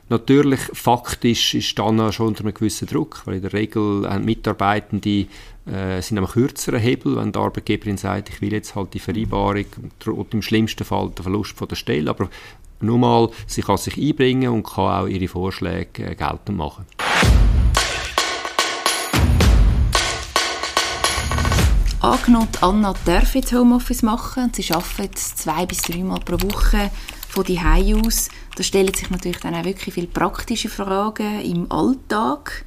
Natürlich, 0.08 0.61
faktisch 0.72 1.54
ist 1.54 1.76
dann 1.76 2.12
schon 2.12 2.28
unter 2.28 2.44
einem 2.44 2.54
gewissen 2.54 2.87
Druck, 2.87 3.22
weil 3.25 3.37
in 3.37 3.42
der 3.42 3.52
Regel 3.52 4.08
haben 4.08 4.25
Mitarbeitende 4.25 5.26
äh, 5.66 6.00
sind 6.00 6.18
am 6.18 6.26
kürzeren 6.26 6.80
Hebel, 6.80 7.16
wenn 7.16 7.32
die 7.32 7.38
Arbeitgeberin 7.38 7.96
sagt, 7.96 8.28
ich 8.28 8.40
will 8.40 8.52
jetzt 8.52 8.75
halt 8.75 8.94
die 8.94 9.00
Vereinbarung, 9.00 9.66
droht 9.99 10.32
im 10.32 10.42
schlimmsten 10.42 10.85
Fall 10.85 11.11
der 11.11 11.25
Verlust 11.25 11.56
von 11.56 11.68
der 11.68 11.76
Stelle, 11.76 12.11
aber 12.11 12.28
nur 12.80 12.99
mal, 12.99 13.30
sie 13.46 13.62
kann 13.62 13.76
sich 13.76 13.96
einbringen 13.96 14.50
und 14.52 14.62
kann 14.62 15.04
auch 15.04 15.06
ihre 15.06 15.28
Vorschläge 15.28 16.04
äh, 16.04 16.14
geltend 16.14 16.56
machen. 16.56 16.87
Angenommen, 22.00 22.49
Anna 22.61 22.94
darf 23.04 23.35
jetzt 23.35 23.52
Homeoffice 23.52 24.02
machen 24.02 24.44
und 24.44 24.56
sie 24.56 24.70
arbeitet 24.73 25.18
zwei 25.18 25.66
bis 25.66 25.82
dreimal 25.82 26.20
pro 26.20 26.40
Woche 26.40 26.90
von 27.28 27.42
die 27.42 27.58
aus. 27.58 28.28
Da 28.54 28.62
stellen 28.62 28.94
sich 28.94 29.11
natürlich 29.11 29.40
dann 29.40 29.54
auch 29.54 29.64
wirklich 29.64 29.94
viele 29.94 30.06
praktische 30.06 30.68
Fragen 30.68 31.40
im 31.40 31.73
Alltag. 31.73 32.64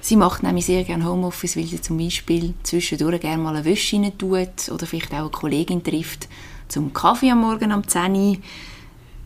Sie 0.00 0.16
macht 0.16 0.42
nämlich 0.42 0.66
sehr 0.66 0.84
gerne 0.84 1.04
Homeoffice, 1.06 1.56
weil 1.56 1.66
sie 1.66 1.80
zum 1.80 1.98
Beispiel 1.98 2.54
zwischendurch 2.62 3.20
gerne 3.20 3.42
mal 3.42 3.56
eine 3.56 3.64
Wäsche 3.64 3.96
rein 3.96 4.16
tut 4.16 4.68
oder 4.70 4.86
vielleicht 4.86 5.12
auch 5.12 5.18
eine 5.18 5.30
Kollegin 5.30 5.82
trifft 5.82 6.28
zum 6.68 6.92
Kaffee 6.92 7.30
am 7.30 7.40
Morgen 7.40 7.72
um 7.72 7.86
10 7.86 8.14
Uhr. 8.14 8.36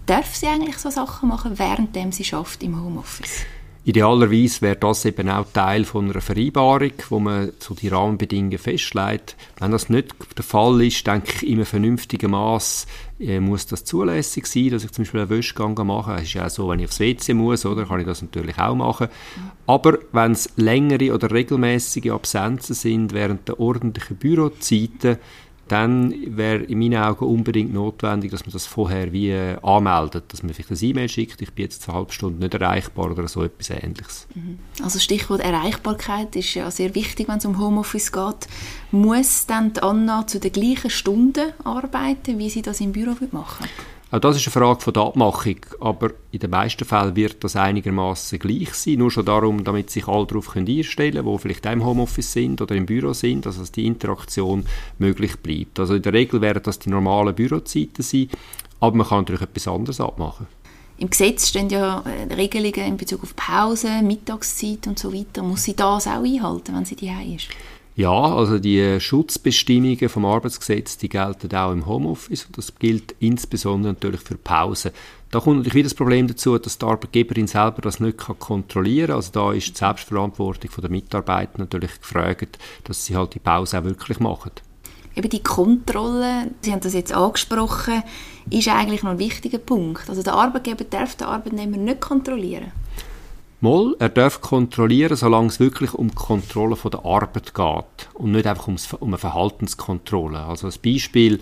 Darf 0.07 0.35
sie 0.35 0.47
eigentlich 0.47 0.79
so 0.79 0.91
Sachen 0.91 1.29
machen, 1.29 1.59
während 1.59 2.14
sie 2.14 2.25
schafft 2.25 2.62
im 2.62 2.83
Homeoffice? 2.83 3.45
Idealerweise 3.85 4.62
wäre 4.62 4.77
das 4.77 5.05
eben 5.07 5.29
auch 5.29 5.47
Teil 5.53 5.85
von 5.85 6.09
einer 6.09 6.21
Vereinbarung, 6.21 6.93
wo 7.09 7.19
man 7.19 7.51
so 7.59 7.75
die 7.75 7.89
Rahmenbedingungen 7.89 8.59
festlegt. 8.59 9.35
Wenn 9.59 9.73
das 9.73 9.89
nicht 9.89 10.15
der 10.37 10.45
Fall 10.45 10.83
ist, 10.83 11.05
denke 11.05 11.33
ich, 11.35 11.49
in 11.49 11.55
einem 11.55 11.67
vernünftigen 11.67 12.31
Maß 12.31 12.87
äh, 13.19 13.41
muss 13.41 13.67
das 13.67 13.85
zulässig 13.85 14.47
sein, 14.47 14.71
dass 14.71 14.85
ich 14.85 14.93
zum 14.93 15.03
Beispiel 15.03 15.21
einen 15.23 15.31
Wäschgang 15.31 15.75
mache. 15.85 16.15
Es 16.15 16.23
ist 16.23 16.35
ja 16.35 16.47
auch 16.47 16.51
so, 16.51 16.69
wenn 16.69 16.79
ich 16.79 16.87
aufs 16.87 17.01
WC 17.01 17.35
muss, 17.35 17.67
oder, 17.67 17.85
kann 17.85 17.99
ich 17.99 18.07
das 18.07 18.23
natürlich 18.23 18.57
auch 18.57 18.77
machen. 18.77 19.09
Aber 19.67 19.99
wenn 20.12 20.31
es 20.31 20.51
längere 20.55 21.12
oder 21.12 21.33
regelmäßige 21.33 22.11
Absenzen 22.11 22.77
sind 22.77 23.12
während 23.12 23.49
der 23.49 23.59
ordentlichen 23.59 24.17
Bürozeiten, 24.17 25.19
dann 25.73 26.37
wäre 26.37 26.64
in 26.64 26.79
meinen 26.79 27.02
Augen 27.02 27.25
unbedingt 27.25 27.73
notwendig, 27.73 28.31
dass 28.31 28.45
man 28.45 28.52
das 28.52 28.67
vorher 28.67 29.11
wie 29.11 29.31
äh, 29.31 29.57
anmeldet, 29.62 30.25
dass 30.29 30.43
man 30.43 30.52
vielleicht 30.52 30.71
eine 30.71 30.91
E-Mail 30.91 31.09
schickt, 31.09 31.41
ich 31.41 31.50
bin 31.55 31.62
jetzt 31.64 31.88
eine 31.88 31.97
halbe 31.97 32.12
Stunde 32.12 32.41
nicht 32.41 32.52
erreichbar 32.52 33.11
oder 33.11 33.26
so 33.26 33.43
etwas 33.43 33.71
Ähnliches. 33.71 34.26
Mhm. 34.35 34.59
Also 34.83 34.99
Stichwort 34.99 35.41
Erreichbarkeit 35.41 36.37
ist 36.37 36.52
ja 36.52 36.71
sehr 36.71 36.95
wichtig, 36.95 37.26
wenn 37.29 37.38
es 37.38 37.47
um 37.47 37.59
Homeoffice 37.59 38.12
geht. 38.12 38.49
Muss 38.91 39.47
dann 39.47 39.73
die 39.73 39.83
Anna 39.83 40.26
zu 40.26 40.38
den 40.41 40.52
gleichen 40.52 40.91
Stunden 40.91 41.55
arbeiten, 41.64 42.38
wie 42.38 42.50
sie 42.50 42.61
das 42.61 42.83
im 42.83 42.93
Büro 42.93 43.17
machen 43.31 43.31
würde? 43.31 43.71
Auch 44.12 44.19
das 44.19 44.37
ist 44.37 44.47
eine 44.47 44.52
Frage 44.52 44.83
von 44.83 44.92
der 44.92 45.04
Abmachung, 45.04 45.57
aber 45.81 46.11
in 46.33 46.38
den 46.38 46.50
meisten 46.50 46.85
Fällen 46.85 47.16
wird 47.16 47.42
das 47.42 47.57
einigermaßen 47.57 48.38
gleich 48.38 48.75
sein, 48.75 48.99
nur 48.99 49.11
schon 49.11 49.25
darum, 49.25 49.64
damit 49.64 49.88
sich 49.88 50.07
alle 50.07 50.26
darauf 50.26 50.54
einstellen 50.54 51.14
können, 51.14 51.25
wo 51.25 51.38
vielleicht 51.38 51.64
im 51.64 51.83
Homeoffice 51.83 52.31
sind 52.31 52.61
oder 52.61 52.75
im 52.75 52.85
Büro 52.85 53.14
sind, 53.14 53.47
dass 53.47 53.73
die 53.73 53.87
Interaktion 53.87 54.66
möglich 54.99 55.38
bleibt. 55.38 55.81
Also 55.81 55.95
in 55.95 56.02
der 56.02 56.12
Regel 56.12 56.42
werden 56.42 56.62
das 56.62 56.78
die 56.78 56.90
normalen 56.90 57.35
Bürozeiten 57.35 58.02
sein, 58.02 58.28
aber 58.81 58.97
man 58.97 59.07
kann 59.07 59.21
natürlich 59.21 59.40
etwas 59.40 59.66
anderes 59.66 59.99
abmachen. 59.99 60.47
Im 60.99 61.09
Gesetz 61.09 61.49
stehen 61.49 61.71
ja 61.71 62.04
äh, 62.04 62.35
Regelungen 62.35 62.87
in 62.87 62.97
Bezug 62.99 63.23
auf 63.23 63.35
Pause, 63.35 64.02
Mittagszeit 64.02 64.87
und 64.88 64.99
so 64.99 65.11
weiter. 65.11 65.42
Muss 65.42 65.64
sie 65.64 65.75
das 65.75 66.07
auch 66.07 66.23
einhalten, 66.23 66.75
wenn 66.76 66.85
sie 66.85 66.97
die 66.97 67.11
ist? 67.35 67.49
Ja, 67.94 68.11
also 68.11 68.58
die 68.58 68.99
Schutzbestimmungen 69.00 70.08
vom 70.08 70.25
Arbeitsgesetz, 70.25 70.96
die 70.96 71.11
gelten 71.11 71.54
auch 71.54 71.72
im 71.72 71.84
Homeoffice 71.84 72.46
und 72.46 72.56
das 72.56 72.75
gilt 72.78 73.14
insbesondere 73.20 73.92
natürlich 73.92 74.22
für 74.22 74.37
Pausen. 74.37 74.92
Da 75.30 75.40
kommt 75.40 75.58
natürlich 75.58 75.75
wieder 75.75 75.88
das 75.88 75.94
Problem 75.94 76.26
dazu, 76.26 76.58
dass 76.58 76.78
die 76.78 76.87
Arbeitgeberin 76.87 77.46
selber 77.46 77.82
das 77.82 78.00
nicht 78.00 78.18
kontrollieren 78.18 79.08
kann. 79.08 79.16
Also 79.16 79.30
da 79.32 79.52
ist 79.52 79.68
die 79.68 79.78
Selbstverantwortung 79.78 80.70
der 80.80 80.90
Mitarbeiter 80.90 81.58
natürlich 81.58 82.00
gefragt, 82.00 82.58
dass 82.84 83.04
sie 83.04 83.16
halt 83.16 83.34
die 83.34 83.40
Pause 83.40 83.78
auch 83.78 83.84
wirklich 83.84 84.20
machen. 84.20 84.52
Eben 85.14 85.28
die 85.28 85.42
Kontrolle, 85.42 86.50
Sie 86.62 86.72
haben 86.72 86.80
das 86.80 86.94
jetzt 86.94 87.12
angesprochen, 87.12 88.02
ist 88.49 88.68
eigentlich 88.68 89.02
noch 89.02 89.11
ein 89.11 89.18
wichtiger 89.18 89.58
Punkt. 89.58 90.08
Also 90.08 90.22
der 90.22 90.32
Arbeitgeber 90.32 90.84
darf 90.84 91.16
den 91.16 91.26
Arbeitnehmer 91.26 91.76
nicht 91.76 92.00
kontrollieren. 92.00 92.72
Moll, 93.62 93.95
er 94.00 94.09
darf 94.09 94.40
kontrollieren, 94.40 95.16
solange 95.16 95.47
es 95.47 95.61
wirklich 95.61 95.95
um 95.95 96.09
die 96.09 96.16
Kontrolle 96.16 96.75
von 96.75 96.90
der 96.90 97.04
Arbeit 97.04 97.54
geht 97.54 98.09
und 98.14 98.33
nicht 98.33 98.45
einfach 98.45 98.66
um 98.66 98.76
eine 99.07 99.19
Verhaltenskontrolle. 99.19 100.40
Also 100.40 100.66
als 100.66 100.78
Beispiel, 100.78 101.38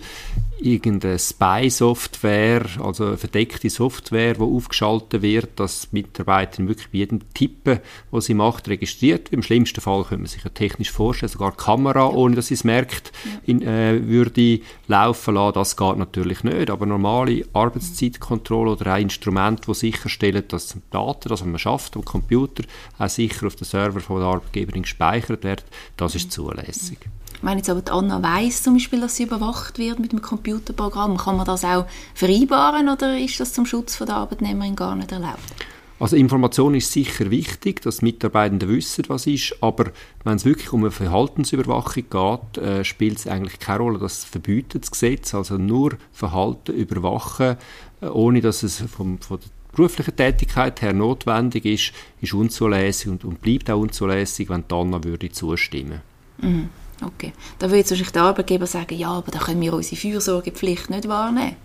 irgendeine 0.61 1.19
Spy-Software, 1.19 2.65
also 2.83 3.05
eine 3.05 3.17
verdeckte 3.17 3.69
Software, 3.69 4.33
die 4.33 4.41
aufgeschaltet 4.41 5.21
wird, 5.21 5.59
dass 5.59 5.91
Mitarbeiter 5.91 6.67
wirklich 6.67 6.89
bei 6.89 6.97
jedem 6.99 7.33
Tippen, 7.33 7.79
was 8.09 8.25
sie 8.25 8.33
macht, 8.33 8.67
registriert 8.67 9.11
wird. 9.11 9.33
Im 9.33 9.43
schlimmsten 9.43 9.81
Fall 9.81 10.03
könnte 10.03 10.17
man 10.17 10.27
sich 10.27 10.43
ja 10.43 10.49
technisch 10.49 10.91
vorstellen, 10.91 11.31
sogar 11.31 11.51
die 11.51 11.57
Kamera, 11.57 12.07
ohne 12.07 12.35
dass 12.35 12.47
sie 12.47 12.55
es 12.55 12.63
merkt, 12.63 13.11
in, 13.45 13.61
äh, 13.61 14.07
würde 14.07 14.61
laufen 14.87 15.35
lassen. 15.35 15.53
Das 15.55 15.77
geht 15.77 15.97
natürlich 15.97 16.43
nicht. 16.43 16.69
Aber 16.69 16.85
normale 16.85 17.45
Arbeitszeitkontrolle 17.53 18.71
oder 18.71 18.93
ein 18.93 19.03
Instrument, 19.03 19.67
das 19.67 19.79
sicherstellen, 19.79 20.43
dass 20.47 20.69
die 20.69 20.81
Daten, 20.91 21.29
das 21.29 21.43
man 21.43 21.59
schafft 21.59 21.95
am 21.95 22.05
Computer, 22.05 22.63
auch 22.97 23.09
sicher 23.09 23.47
auf 23.47 23.55
den 23.55 23.65
Server 23.65 23.99
von 23.99 24.19
der 24.19 24.27
Arbeitgeberin 24.27 24.83
gespeichert 24.83 25.43
wird, 25.43 25.65
das 25.97 26.15
ist 26.15 26.31
zulässig. 26.31 26.99
Wenn 27.43 27.57
jetzt 27.57 27.69
aber 27.71 27.81
die 27.81 27.91
Anna 27.91 28.21
weiss, 28.21 28.61
zum 28.61 28.73
Beispiel, 28.73 29.01
dass 29.01 29.15
sie 29.15 29.23
überwacht 29.23 29.79
wird 29.79 29.99
mit 29.99 30.11
dem 30.11 30.21
Computerprogramm, 30.51 31.17
kann 31.17 31.37
man 31.37 31.45
das 31.45 31.63
auch 31.63 31.85
vereinbaren 32.13 32.89
oder 32.89 33.17
ist 33.17 33.39
das 33.39 33.53
zum 33.53 33.65
Schutz 33.65 33.97
der 33.97 34.15
Arbeitnehmerin 34.15 34.75
gar 34.75 34.95
nicht 34.95 35.11
erlaubt? 35.11 35.39
Also 35.99 36.15
Information 36.15 36.73
ist 36.73 36.91
sicher 36.91 37.29
wichtig, 37.29 37.81
dass 37.83 38.01
Mitarbeitende 38.01 38.67
wissen, 38.67 39.05
was 39.07 39.27
ist, 39.27 39.55
aber 39.61 39.91
wenn 40.23 40.35
es 40.35 40.45
wirklich 40.45 40.73
um 40.73 40.81
eine 40.81 40.89
Verhaltensüberwachung 40.89 42.05
geht, 42.09 42.57
äh, 42.57 42.83
spielt 42.83 43.19
es 43.19 43.27
eigentlich 43.27 43.59
keine 43.59 43.83
Rolle. 43.83 43.99
Das 43.99 44.23
verbietet 44.23 44.81
das 44.81 44.91
Gesetz, 44.91 45.35
also 45.35 45.57
nur 45.59 45.97
Verhalten 46.11 46.73
überwachen, 46.73 47.57
äh, 48.01 48.07
ohne 48.07 48.41
dass 48.41 48.63
es 48.63 48.81
vom, 48.81 49.19
von 49.19 49.39
der 49.41 49.49
beruflichen 49.75 50.15
Tätigkeit 50.15 50.81
her 50.81 50.93
notwendig 50.93 51.65
ist, 51.65 51.93
ist 52.19 52.33
unzulässig 52.33 53.07
und, 53.07 53.23
und 53.23 53.39
bleibt 53.39 53.69
auch 53.69 53.79
unzulässig, 53.79 54.49
wenn 54.49 54.63
die 54.67 54.73
Anna 54.73 55.03
würde 55.03 55.31
zustimmen. 55.31 56.01
Mhm. 56.39 56.69
Okay. 57.01 57.33
Da 57.59 57.67
würde 57.67 57.89
wahrscheinlich 57.89 58.11
der 58.11 58.23
Arbeitgeber 58.23 58.67
sagen, 58.67 58.95
ja, 58.95 59.09
aber 59.09 59.31
da 59.31 59.39
können 59.39 59.61
wir 59.61 59.73
unsere 59.73 59.95
Fürsorgepflicht 59.95 60.89
nicht 60.89 61.07
wahrnehmen. 61.07 61.55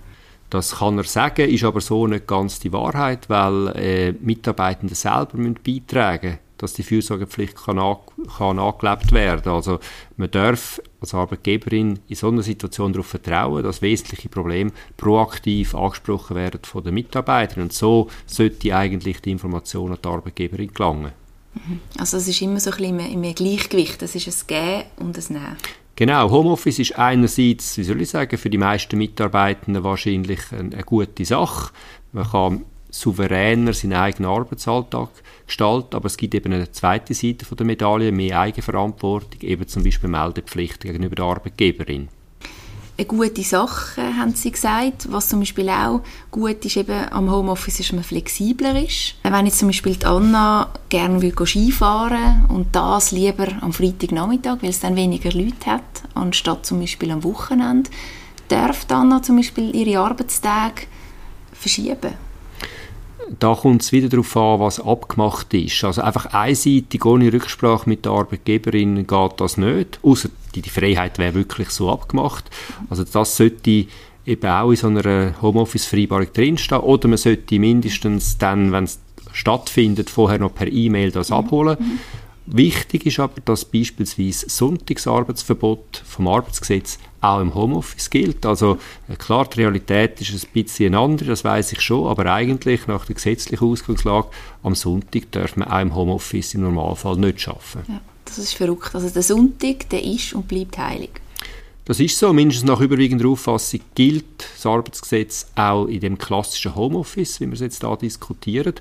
Das 0.50 0.76
kann 0.76 0.96
er 0.96 1.04
sagen, 1.04 1.48
ist 1.48 1.64
aber 1.64 1.80
so 1.80 2.06
nicht 2.06 2.26
ganz 2.26 2.60
die 2.60 2.72
Wahrheit, 2.72 3.28
weil 3.28 3.68
äh, 3.76 4.12
Mitarbeitende 4.12 4.94
selber 4.94 5.36
müssen 5.36 5.58
beitragen 5.64 6.38
dass 6.58 6.72
die 6.72 6.82
Fürsorgepflicht 6.82 7.56
kann, 7.56 7.78
an, 7.78 7.96
kann 8.36 8.58
angelebt 8.58 9.12
werden. 9.12 9.52
Also 9.52 9.78
man 10.16 10.30
darf 10.30 10.80
als 11.00 11.14
Arbeitgeberin 11.14 11.98
in 12.08 12.16
so 12.16 12.28
einer 12.28 12.42
Situation 12.42 12.92
darauf 12.92 13.06
vertrauen, 13.06 13.62
dass 13.62 13.82
wesentliche 13.82 14.28
Probleme 14.28 14.72
proaktiv 14.96 15.74
angesprochen 15.74 16.36
werden 16.36 16.60
von 16.62 16.82
den 16.82 16.94
Mitarbeitern. 16.94 17.64
Und 17.64 17.72
so 17.72 18.08
sollte 18.26 18.74
eigentlich 18.74 19.20
die 19.20 19.32
Information 19.32 19.92
an 19.92 19.98
die 20.02 20.08
Arbeitgeberin 20.08 20.72
gelangen. 20.72 21.12
Mhm. 21.66 21.80
Also 21.98 22.16
es 22.16 22.28
ist 22.28 22.40
immer 22.42 22.60
so 22.60 22.70
ein 22.70 22.76
bisschen 22.76 23.24
im, 23.24 23.34
Gleichgewicht. 23.34 24.00
Das 24.02 24.14
ist 24.14 24.26
ein 24.28 24.46
Gehen 24.46 24.84
und 24.96 25.16
ein 25.16 25.24
Nehmen. 25.28 25.56
Genau, 25.96 26.30
Homeoffice 26.30 26.78
ist 26.78 26.98
einerseits, 26.98 27.78
wie 27.78 27.84
soll 27.84 28.02
ich 28.02 28.10
sagen, 28.10 28.36
für 28.36 28.50
die 28.50 28.58
meisten 28.58 28.98
Mitarbeitenden 28.98 29.82
wahrscheinlich 29.82 30.40
eine, 30.52 30.74
eine 30.74 30.82
gute 30.84 31.24
Sache. 31.24 31.72
Man 32.12 32.28
kann 32.30 32.64
souveräner 32.90 33.72
seinen 33.72 33.94
eigenen 33.94 34.30
Arbeitsalltag 34.30 35.08
gestalten, 35.46 35.96
aber 35.96 36.06
es 36.06 36.16
gibt 36.16 36.34
eben 36.34 36.52
eine 36.52 36.70
zweite 36.70 37.14
Seite 37.14 37.46
der 37.54 37.66
Medaille, 37.66 38.12
mehr 38.12 38.40
Eigenverantwortung, 38.40 39.40
eben 39.40 39.66
zum 39.66 39.84
Beispiel 39.84 40.08
Meldepflicht 40.08 40.80
gegenüber 40.80 41.14
der 41.14 41.24
Arbeitgeberin 41.24 42.08
eine 42.98 43.06
gute 43.06 43.42
Sache, 43.42 44.02
haben 44.16 44.34
sie 44.34 44.50
gesagt. 44.50 45.10
Was 45.10 45.28
zum 45.28 45.40
Beispiel 45.40 45.68
auch 45.68 46.00
gut 46.30 46.64
ist 46.64 46.76
eben 46.76 47.08
am 47.10 47.30
Homeoffice, 47.30 47.80
ist, 47.80 47.92
man 47.92 48.02
flexibler 48.02 48.82
ist. 48.82 49.16
Wenn 49.22 49.46
jetzt 49.46 49.58
zum 49.58 49.68
Beispiel 49.68 49.96
die 49.96 50.06
Anna 50.06 50.68
gerne 50.88 51.20
will 51.20 51.34
Skifahren 51.44 52.46
und 52.48 52.74
das 52.74 53.12
lieber 53.12 53.48
am 53.60 53.72
Freitagnachmittag, 53.72 54.58
weil 54.62 54.70
es 54.70 54.80
dann 54.80 54.96
weniger 54.96 55.32
Leute 55.32 55.66
hat, 55.66 55.82
anstatt 56.14 56.64
zum 56.64 56.80
Beispiel 56.80 57.10
am 57.10 57.22
Wochenende, 57.24 57.90
darf 58.48 58.86
Anna 58.88 59.22
zum 59.22 59.36
Beispiel 59.36 59.74
ihre 59.74 60.00
Arbeitstage 60.00 60.86
verschieben 61.52 62.25
da 63.38 63.54
kommt 63.54 63.82
es 63.82 63.92
wieder 63.92 64.08
darauf 64.08 64.36
an, 64.36 64.60
was 64.60 64.80
abgemacht 64.80 65.52
ist. 65.54 65.82
Also 65.84 66.02
einfach 66.02 66.26
einseitig, 66.26 67.04
ohne 67.04 67.32
Rücksprache 67.32 67.88
mit 67.88 68.04
der 68.04 68.12
Arbeitgeberin 68.12 69.06
geht 69.06 69.32
das 69.38 69.56
nicht, 69.56 69.98
außer 70.02 70.28
die, 70.54 70.62
die 70.62 70.70
Freiheit 70.70 71.18
wäre 71.18 71.34
wirklich 71.34 71.70
so 71.70 71.90
abgemacht. 71.90 72.44
Also 72.88 73.04
das 73.04 73.36
sollte 73.36 73.86
eben 74.24 74.50
auch 74.50 74.70
in 74.70 74.76
so 74.76 74.88
einer 74.88 75.34
Homeoffice-Vereinbarung 75.40 76.32
drinstehen 76.32 76.80
oder 76.80 77.08
man 77.08 77.18
sollte 77.18 77.58
mindestens 77.58 78.38
dann, 78.38 78.72
wenn 78.72 78.84
es 78.84 79.00
stattfindet, 79.32 80.10
vorher 80.10 80.38
noch 80.38 80.54
per 80.54 80.70
E-Mail 80.70 81.10
das 81.10 81.30
abholen. 81.30 81.76
Mhm. 81.78 81.98
Wichtig 82.46 83.06
ist 83.06 83.18
aber, 83.18 83.40
dass 83.44 83.64
beispielsweise 83.64 84.48
Sonntagsarbeitsverbot 84.48 86.02
vom 86.06 86.28
Arbeitsgesetz 86.28 86.98
auch 87.20 87.40
im 87.40 87.54
Homeoffice 87.54 88.08
gilt. 88.08 88.46
Also 88.46 88.78
äh, 89.08 89.16
klar, 89.16 89.48
die 89.48 89.60
Realität 89.60 90.20
ist 90.20 90.32
ein 90.32 90.50
bisschen 90.52 90.94
eine 90.94 91.02
andere, 91.02 91.30
das 91.30 91.44
weiß 91.44 91.72
ich 91.72 91.80
schon, 91.80 92.06
aber 92.06 92.32
eigentlich 92.32 92.86
nach 92.86 93.04
der 93.04 93.16
gesetzlichen 93.16 93.64
Ausgangslage 93.64 94.28
am 94.62 94.74
Sonntag 94.76 95.32
darf 95.32 95.56
man 95.56 95.68
auch 95.68 95.80
im 95.80 95.94
Homeoffice 95.94 96.54
im 96.54 96.62
Normalfall 96.62 97.16
nicht 97.16 97.48
arbeiten. 97.48 97.92
Ja, 97.92 98.00
das 98.24 98.38
ist 98.38 98.54
verrückt. 98.54 98.94
Also 98.94 99.10
der 99.10 99.22
Sonntag, 99.22 99.88
der 99.90 100.04
ist 100.04 100.32
und 100.32 100.46
bleibt 100.46 100.78
heilig. 100.78 101.10
Das 101.86 102.00
ist 102.00 102.18
so. 102.18 102.32
Mindestens 102.32 102.68
nach 102.68 102.80
überwiegender 102.80 103.28
Auffassung 103.28 103.80
gilt 103.94 104.24
das 104.56 104.66
Arbeitsgesetz 104.66 105.52
auch 105.54 105.86
in 105.86 106.00
dem 106.00 106.18
klassischen 106.18 106.74
Homeoffice, 106.74 107.40
wie 107.40 107.46
wir 107.46 107.52
es 107.52 107.60
jetzt 107.60 107.84
da 107.84 107.94
diskutieren. 107.94 108.74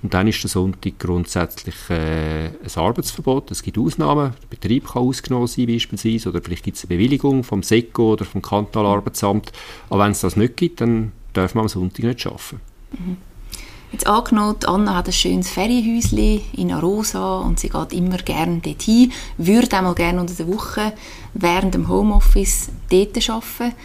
Und 0.00 0.14
dann 0.14 0.28
ist 0.28 0.40
der 0.44 0.48
Sonntag 0.48 0.96
grundsätzlich 1.00 1.74
äh, 1.90 2.46
ein 2.46 2.76
Arbeitsverbot. 2.76 3.50
Es 3.50 3.64
gibt 3.64 3.78
Ausnahmen. 3.78 4.34
Der 4.42 4.46
Betrieb 4.48 4.86
kann 4.86 5.02
ausgenommen 5.02 5.48
sein 5.48 5.66
beispielsweise 5.66 6.28
oder 6.28 6.40
vielleicht 6.40 6.62
gibt 6.62 6.76
es 6.76 6.84
eine 6.84 6.96
Bewilligung 6.96 7.42
vom 7.42 7.64
SECO 7.64 8.12
oder 8.12 8.24
vom 8.24 8.40
Kantonalarbeitsamt. 8.40 9.50
Aber 9.90 10.04
wenn 10.04 10.12
es 10.12 10.20
das 10.20 10.36
nicht 10.36 10.56
gibt, 10.56 10.80
dann 10.80 11.10
darf 11.32 11.56
man 11.56 11.62
am 11.62 11.68
Sonntag 11.68 12.04
nicht 12.04 12.24
arbeiten. 12.24 12.60
Mhm. 12.92 13.31
Jetzt 13.92 14.06
angenommen, 14.06 14.56
Anna 14.64 14.96
hat 14.96 15.06
ein 15.06 15.12
schönes 15.12 15.50
Ferienhäuschen 15.50 16.40
in 16.54 16.72
Arosa 16.72 17.40
und 17.40 17.60
sie 17.60 17.68
geht 17.68 17.92
immer 17.92 18.16
gerne 18.16 18.60
dorthin, 18.60 19.12
würde 19.36 19.76
auch 19.76 19.82
mal 19.82 19.94
gerne 19.94 20.18
unter 20.18 20.32
der 20.32 20.48
Woche 20.48 20.94
während 21.34 21.74
dem 21.74 21.88
Homeoffice 21.88 22.70
dort 22.90 23.28
arbeiten. 23.28 23.76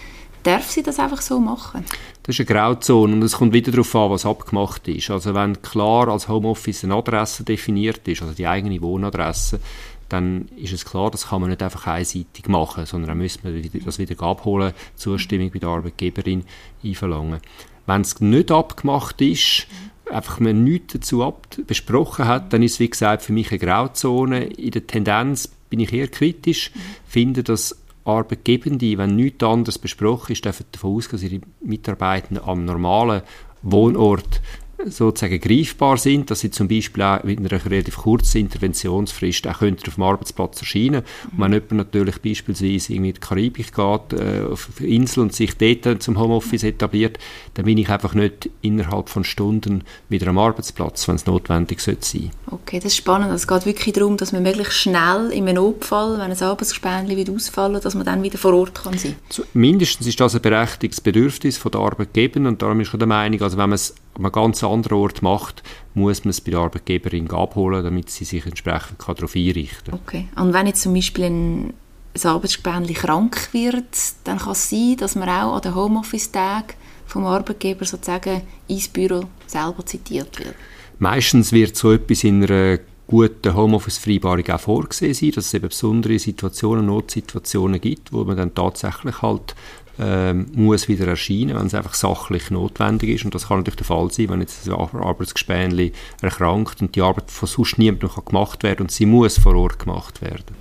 Darf 0.43 0.71
sie 0.71 0.81
das 0.81 0.99
einfach 0.99 1.21
so 1.21 1.41
machen? 1.41 1.83
Das 2.23 2.39
ist 2.39 2.49
eine 2.49 2.57
Grauzone 2.57 3.13
und 3.13 3.21
es 3.21 3.33
kommt 3.33 3.51
wieder 3.51 3.71
darauf 3.71 3.93
an, 3.95 4.11
was 4.11 4.25
abgemacht 4.25 4.87
ist. 4.87 5.11
Also 5.11 5.33
wenn 5.33 5.61
klar 5.61 6.07
als 6.07 6.29
Homeoffice 6.29 6.85
eine 6.85 6.95
Adresse 6.95 7.43
definiert 7.43 8.07
ist, 8.07 8.21
also 8.21 8.33
die 8.33 8.47
eigene 8.47 8.81
Wohnadresse, 8.81 9.59
dann 10.07 10.47
ist 10.55 10.71
es 10.71 10.85
klar, 10.85 11.11
das 11.11 11.27
kann 11.27 11.41
man 11.41 11.49
nicht 11.49 11.61
einfach 11.61 11.85
einseitig 11.85 12.47
machen, 12.47 12.85
sondern 12.85 13.09
dann 13.09 13.17
müssen 13.17 13.41
wir 13.43 13.81
das 13.81 13.99
wieder 13.99 14.23
abholen, 14.23 14.71
Zustimmung 14.95 15.51
bei 15.51 15.59
der 15.59 15.67
Arbeitgeberin 15.67 16.45
einverlangen. 16.81 17.41
Wenn 17.85 18.01
es 18.01 18.21
nicht 18.21 18.51
abgemacht 18.51 19.21
ist, 19.21 19.67
einfach 20.11 20.39
man 20.39 20.63
nichts 20.63 20.93
dazu 20.93 21.33
besprochen 21.65 22.25
hat, 22.25 22.53
dann 22.53 22.63
ist 22.63 22.73
es, 22.73 22.79
wie 22.79 22.89
gesagt, 22.89 23.23
für 23.23 23.33
mich 23.33 23.51
eine 23.51 23.59
Grauzone. 23.59 24.45
In 24.45 24.71
der 24.71 24.87
Tendenz 24.87 25.49
bin 25.69 25.79
ich 25.79 25.93
eher 25.93 26.07
kritisch, 26.07 26.71
finde, 27.05 27.43
dass 27.43 27.77
Arbeitgebende, 28.05 28.97
wenn 28.97 29.15
nichts 29.15 29.43
anderes 29.43 29.77
besprochen 29.77 30.31
ist, 30.31 30.45
dürfen 30.45 30.65
davon 30.71 30.95
ausgehen, 30.95 31.21
dass 31.21 31.31
ihre 31.31 31.41
Mitarbeitenden 31.61 32.43
am 32.43 32.63
normalen 32.63 33.21
Wohnort 33.61 34.41
sozusagen 34.85 35.39
greifbar 35.39 35.97
sind, 35.97 36.29
dass 36.29 36.41
sie 36.41 36.51
zum 36.51 36.67
Beispiel 36.67 37.03
auch 37.03 37.23
mit 37.23 37.39
einer 37.39 37.65
relativ 37.65 37.97
kurzen 37.97 38.39
Interventionsfrist 38.39 39.47
auch 39.47 39.61
auf 39.61 39.95
dem 39.95 40.03
Arbeitsplatz 40.03 40.59
erscheinen 40.59 41.03
Und 41.31 41.39
wenn 41.39 41.53
jemand 41.53 41.71
natürlich 41.71 42.21
beispielsweise 42.21 42.93
in 42.93 43.03
die 43.03 43.13
Karibik 43.13 43.73
geht, 43.73 44.13
äh, 44.13 44.43
auf 44.51 44.69
eine 44.79 44.87
Insel 44.87 45.21
und 45.21 45.33
sich 45.33 45.57
dort 45.57 46.03
zum 46.03 46.19
Homeoffice 46.19 46.63
etabliert, 46.63 47.17
dann 47.55 47.65
bin 47.65 47.77
ich 47.77 47.89
einfach 47.89 48.13
nicht 48.13 48.49
innerhalb 48.61 49.09
von 49.09 49.23
Stunden 49.23 49.83
wieder 50.09 50.27
am 50.27 50.37
Arbeitsplatz, 50.37 51.07
wenn 51.07 51.15
es 51.15 51.25
notwendig 51.25 51.79
sein 51.79 51.97
sollte 51.99 52.31
Okay, 52.51 52.77
das 52.77 52.93
ist 52.93 52.97
spannend. 52.97 53.31
Es 53.33 53.47
geht 53.47 53.65
wirklich 53.65 53.93
darum, 53.93 54.17
dass 54.17 54.31
man 54.31 54.43
möglichst 54.43 54.73
schnell 54.73 55.31
in 55.31 55.47
einem 55.47 55.55
Notfall, 55.55 56.19
wenn 56.19 56.31
ein 56.31 56.41
Arbeitsgespänli 56.41 57.17
wieder 57.17 57.33
ausfallen, 57.33 57.81
dass 57.81 57.95
man 57.95 58.05
dann 58.05 58.23
wieder 58.23 58.37
vor 58.37 58.53
Ort 58.53 58.75
kann 58.75 58.97
sein. 58.97 59.15
So, 59.29 59.43
mindestens 59.53 60.07
ist 60.07 60.19
das 60.19 60.35
ein 60.35 60.41
berechtigtes 60.41 61.01
Bedürfnis 61.01 61.57
von 61.57 61.71
der 61.71 61.81
Arbeitgeber 61.81 62.39
und 62.47 62.61
darum 62.61 62.79
ist 62.79 62.93
ich 62.93 62.99
der 62.99 63.07
Meinung, 63.07 63.41
also 63.41 63.57
wenn 63.57 63.69
man 63.69 63.75
es 63.75 63.95
einem 64.17 64.31
ganz 64.31 64.63
anderen 64.63 64.97
Ort 64.97 65.21
macht, 65.21 65.63
muss 65.93 66.23
man 66.23 66.31
es 66.31 66.41
bei 66.41 66.51
der 66.51 66.61
Arbeitgeberin 66.61 67.29
abholen, 67.31 67.83
damit 67.83 68.09
sie 68.09 68.25
sich 68.25 68.45
entsprechend 68.45 68.99
darauf 68.99 69.35
einrichten 69.35 69.91
kann. 69.91 69.99
Okay. 70.05 70.27
Und 70.35 70.53
wenn 70.53 70.67
jetzt 70.67 70.81
zum 70.81 70.93
Beispiel 70.93 71.25
ein, 71.25 71.73
ein 72.15 72.29
Arbeitsgespänli 72.29 72.93
krank 72.93 73.49
wird, 73.53 73.85
dann 74.23 74.39
kann 74.39 74.51
es 74.51 74.69
sein, 74.69 74.97
dass 74.97 75.15
man 75.15 75.29
auch 75.29 75.55
an 75.55 75.61
den 75.61 75.75
Homeoffice-Tagen 75.75 76.73
vom 77.05 77.25
Arbeitgeber 77.25 77.85
sozusagen 77.85 78.41
ins 78.67 78.87
Büro 78.87 79.23
selber 79.45 79.85
zitiert 79.85 80.37
wird. 80.39 80.55
Meistens 80.99 81.51
wird 81.51 81.75
so 81.75 81.91
etwas 81.91 82.23
in 82.23 82.43
einer 82.43 82.79
guten 83.07 83.55
Homeoffice-Vereinbarung 83.55 84.49
auch 84.49 84.59
vorgesehen 84.59 85.13
sein, 85.13 85.31
dass 85.31 85.45
es 85.45 85.53
eben 85.53 85.69
besondere 85.69 86.19
Situationen, 86.19 86.85
Notsituationen 86.85 87.79
gibt, 87.79 88.11
wo 88.11 88.25
man 88.25 88.35
dann 88.35 88.53
tatsächlich 88.53 89.21
halt 89.21 89.55
ähm, 89.99 90.47
muss 90.53 90.87
wieder 90.87 91.07
erscheinen, 91.07 91.55
wenn 91.57 91.67
es 91.67 91.73
einfach 91.73 91.93
sachlich 91.93 92.51
notwendig 92.51 93.09
ist. 93.09 93.25
Und 93.25 93.33
das 93.35 93.47
kann 93.47 93.57
natürlich 93.57 93.77
der 93.77 93.85
Fall 93.85 94.11
sein, 94.11 94.29
wenn 94.29 94.41
jetzt 94.41 94.67
ein 94.67 94.73
Arbeitsgespänli 94.73 95.93
erkrankt 96.21 96.81
und 96.81 96.95
die 96.95 97.01
Arbeit 97.01 97.31
von 97.31 97.47
sonst 97.47 97.77
niemandem 97.77 98.09
kann 98.09 98.25
gemacht 98.25 98.63
werden 98.63 98.83
und 98.83 98.91
sie 98.91 99.05
muss 99.05 99.37
vor 99.37 99.55
Ort 99.55 99.79
gemacht 99.79 100.21
werden. 100.21 100.55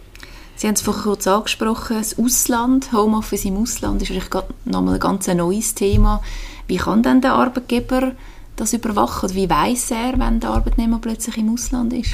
Sie 0.57 0.67
haben 0.67 0.75
es 0.75 0.81
vorhin 0.81 1.03
kurz 1.03 1.27
angesprochen, 1.27 1.99
das 1.99 2.19
Ausland, 2.19 2.91
Homeoffice 2.91 3.45
im 3.45 3.59
Ausland 3.59 4.01
ist 4.01 4.09
vielleicht 4.09 4.35
nochmal 4.65 4.95
ein 4.95 5.01
ganz 5.01 5.27
neues 5.27 5.75
Thema. 5.75 6.23
Wie 6.67 6.79
kann 6.79 7.03
denn 7.03 7.21
der 7.21 7.35
Arbeitgeber 7.35 8.13
das 8.57 8.73
überwachen? 8.73 9.35
Wie 9.35 9.51
weiß 9.51 9.91
er, 9.91 10.19
wenn 10.19 10.41
der 10.41 10.51
Arbeitnehmer 10.51 10.99
plötzlich 10.99 11.37
im 11.37 11.53
Ausland 11.53 11.93
ist? 11.93 12.13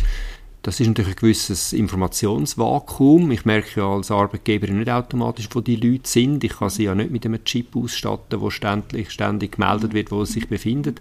Das 0.62 0.78
ist 0.78 0.87
natürlich 0.87 1.16
ein 1.16 1.21
gewisses 1.21 1.73
Informationsvakuum. 1.73 3.33
Ich 3.33 3.45
merke 3.45 3.81
ja 3.81 3.88
als 3.88 4.12
Arbeitgeber 4.12 4.69
nicht 4.69 4.88
automatisch, 4.88 5.49
wo 5.52 5.61
die 5.61 5.75
Leute 5.75 6.09
sind. 6.09 6.45
Ich 6.45 6.52
kann 6.59 6.71
sie 6.71 6.85
ja 6.85 6.95
nicht 6.95 7.11
mit 7.11 7.26
einem 7.26 7.42
Chip 7.45 7.75
ausstatten, 7.75 8.40
wo 8.40 8.49
ständig, 8.49 9.11
ständig 9.11 9.57
gemeldet 9.57 9.92
wird, 9.92 10.12
wo 10.12 10.25
sie 10.25 10.35
sich 10.35 10.49
befindet. 10.49 11.00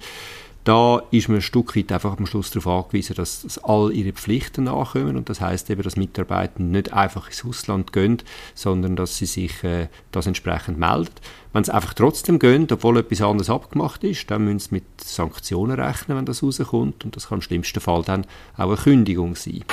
Da 0.63 1.01
ist 1.09 1.27
man 1.27 1.39
ein 1.39 1.41
Stück 1.41 1.75
weit 1.75 1.91
einfach 1.91 2.17
am 2.17 2.27
Schluss 2.27 2.51
darauf 2.51 2.85
angewiesen, 2.85 3.15
dass, 3.15 3.41
dass 3.41 3.57
all 3.63 3.91
ihre 3.91 4.13
Pflichten 4.13 4.65
nachkommen 4.65 5.17
und 5.17 5.27
das 5.27 5.41
heißt 5.41 5.71
eben, 5.71 5.81
dass 5.81 5.95
Mitarbeiter 5.95 6.61
nicht 6.61 6.93
einfach 6.93 7.27
ins 7.27 7.43
Ausland 7.43 7.91
gehen, 7.91 8.21
sondern 8.53 8.95
dass 8.95 9.17
sie 9.17 9.25
sich 9.25 9.63
äh, 9.63 9.87
das 10.11 10.27
entsprechend 10.27 10.77
melden. 10.77 11.09
Wenn 11.51 11.63
sie 11.63 11.73
einfach 11.73 11.95
trotzdem 11.95 12.37
gehen, 12.37 12.67
obwohl 12.71 12.99
etwas 12.99 13.21
anderes 13.21 13.49
abgemacht 13.49 14.03
ist, 14.03 14.29
dann 14.29 14.45
müssen 14.45 14.59
sie 14.59 14.75
mit 14.75 14.83
Sanktionen 15.03 15.79
rechnen, 15.79 16.17
wenn 16.17 16.25
das 16.25 16.43
rauskommt 16.43 17.05
und 17.05 17.15
das 17.15 17.29
kann 17.29 17.39
im 17.39 17.41
schlimmsten 17.41 17.79
Fall 17.79 18.03
dann 18.03 18.25
auch 18.55 18.67
eine 18.67 18.77
Kündigung 18.77 19.35
sein. 19.35 19.63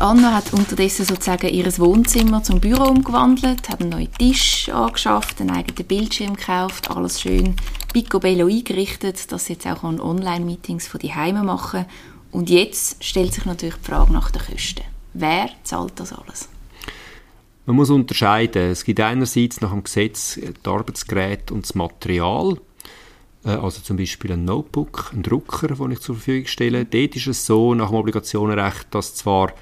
Anna 0.00 0.34
hat 0.34 0.52
unterdessen 0.52 1.06
sozusagen 1.06 1.48
ihr 1.48 1.66
Wohnzimmer 1.78 2.42
zum 2.42 2.60
Büro 2.60 2.84
umgewandelt, 2.84 3.68
hat 3.68 3.80
einen 3.80 3.90
neuen 3.90 4.12
Tisch 4.12 4.68
angeschafft, 4.68 5.40
einen 5.40 5.50
eigenen 5.50 5.86
Bildschirm 5.86 6.36
gekauft, 6.36 6.90
alles 6.90 7.20
schön 7.20 7.56
picobello 7.92 8.46
eingerichtet, 8.46 9.32
dass 9.32 9.46
sie 9.46 9.54
jetzt 9.54 9.66
auch 9.66 9.82
Online-Meetings 9.82 10.86
von 10.86 11.00
die 11.00 11.14
Heime 11.14 11.42
machen 11.42 11.86
Und 12.30 12.50
jetzt 12.50 13.02
stellt 13.02 13.32
sich 13.32 13.46
natürlich 13.46 13.76
die 13.76 13.90
Frage 13.90 14.12
nach 14.12 14.30
den 14.30 14.42
Kosten. 14.42 14.82
Wer 15.14 15.48
zahlt 15.64 15.98
das 15.98 16.12
alles? 16.12 16.48
Man 17.64 17.76
muss 17.76 17.88
unterscheiden. 17.88 18.70
Es 18.70 18.84
gibt 18.84 19.00
einerseits 19.00 19.60
nach 19.60 19.70
dem 19.70 19.82
Gesetz 19.82 20.38
das 20.62 20.72
Arbeitsgerät 20.72 21.50
und 21.50 21.64
das 21.64 21.74
Material 21.74 22.58
äh, 23.46 23.50
also 23.50 23.80
zum 23.80 23.96
Beispiel 23.96 24.32
ein 24.32 24.44
Notebook, 24.44 25.12
ein 25.14 25.22
Drucker, 25.22 25.68
den 25.68 25.92
ich 25.92 26.00
zur 26.00 26.16
Verfügung 26.16 26.46
stelle. 26.46 26.84
Dort 26.84 27.16
ist 27.16 27.26
es 27.28 27.46
so, 27.46 27.74
nach 27.74 27.88
dem 27.88 27.96
Obligationenrecht, 27.96 28.88
dass 28.94 29.14
zwar 29.14 29.52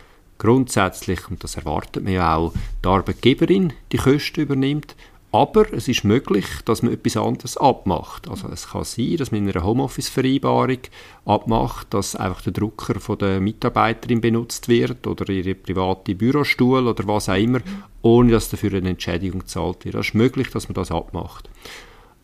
grundsätzlich, 0.44 1.30
und 1.30 1.42
das 1.42 1.56
erwartet 1.56 2.04
man 2.04 2.12
ja 2.12 2.36
auch, 2.36 2.52
die 2.84 2.88
Arbeitgeberin 2.88 3.72
die 3.92 3.96
Kosten 3.96 4.42
übernimmt, 4.42 4.94
aber 5.32 5.72
es 5.72 5.88
ist 5.88 6.04
möglich, 6.04 6.44
dass 6.64 6.82
man 6.82 6.92
etwas 6.92 7.16
anderes 7.16 7.56
abmacht. 7.56 8.28
Also 8.28 8.48
es 8.52 8.68
kann 8.68 8.84
sein, 8.84 9.16
dass 9.16 9.32
man 9.32 9.42
in 9.42 9.50
einer 9.50 9.64
Homeoffice-Vereinbarung 9.64 10.78
abmacht, 11.24 11.92
dass 11.92 12.14
einfach 12.14 12.42
der 12.42 12.52
Drucker 12.52 13.00
von 13.00 13.18
der 13.18 13.40
Mitarbeiterin 13.40 14.20
benutzt 14.20 14.68
wird 14.68 15.06
oder 15.08 15.28
ihre 15.30 15.56
private 15.56 16.14
Bürostuhl 16.14 16.86
oder 16.86 17.08
was 17.08 17.28
auch 17.28 17.34
immer, 17.34 17.60
ohne 18.02 18.30
dass 18.30 18.50
dafür 18.50 18.74
eine 18.74 18.90
Entschädigung 18.90 19.40
gezahlt 19.40 19.84
wird. 19.84 19.96
Es 19.96 20.08
ist 20.08 20.14
möglich, 20.14 20.50
dass 20.50 20.68
man 20.68 20.74
das 20.74 20.92
abmacht. 20.92 21.48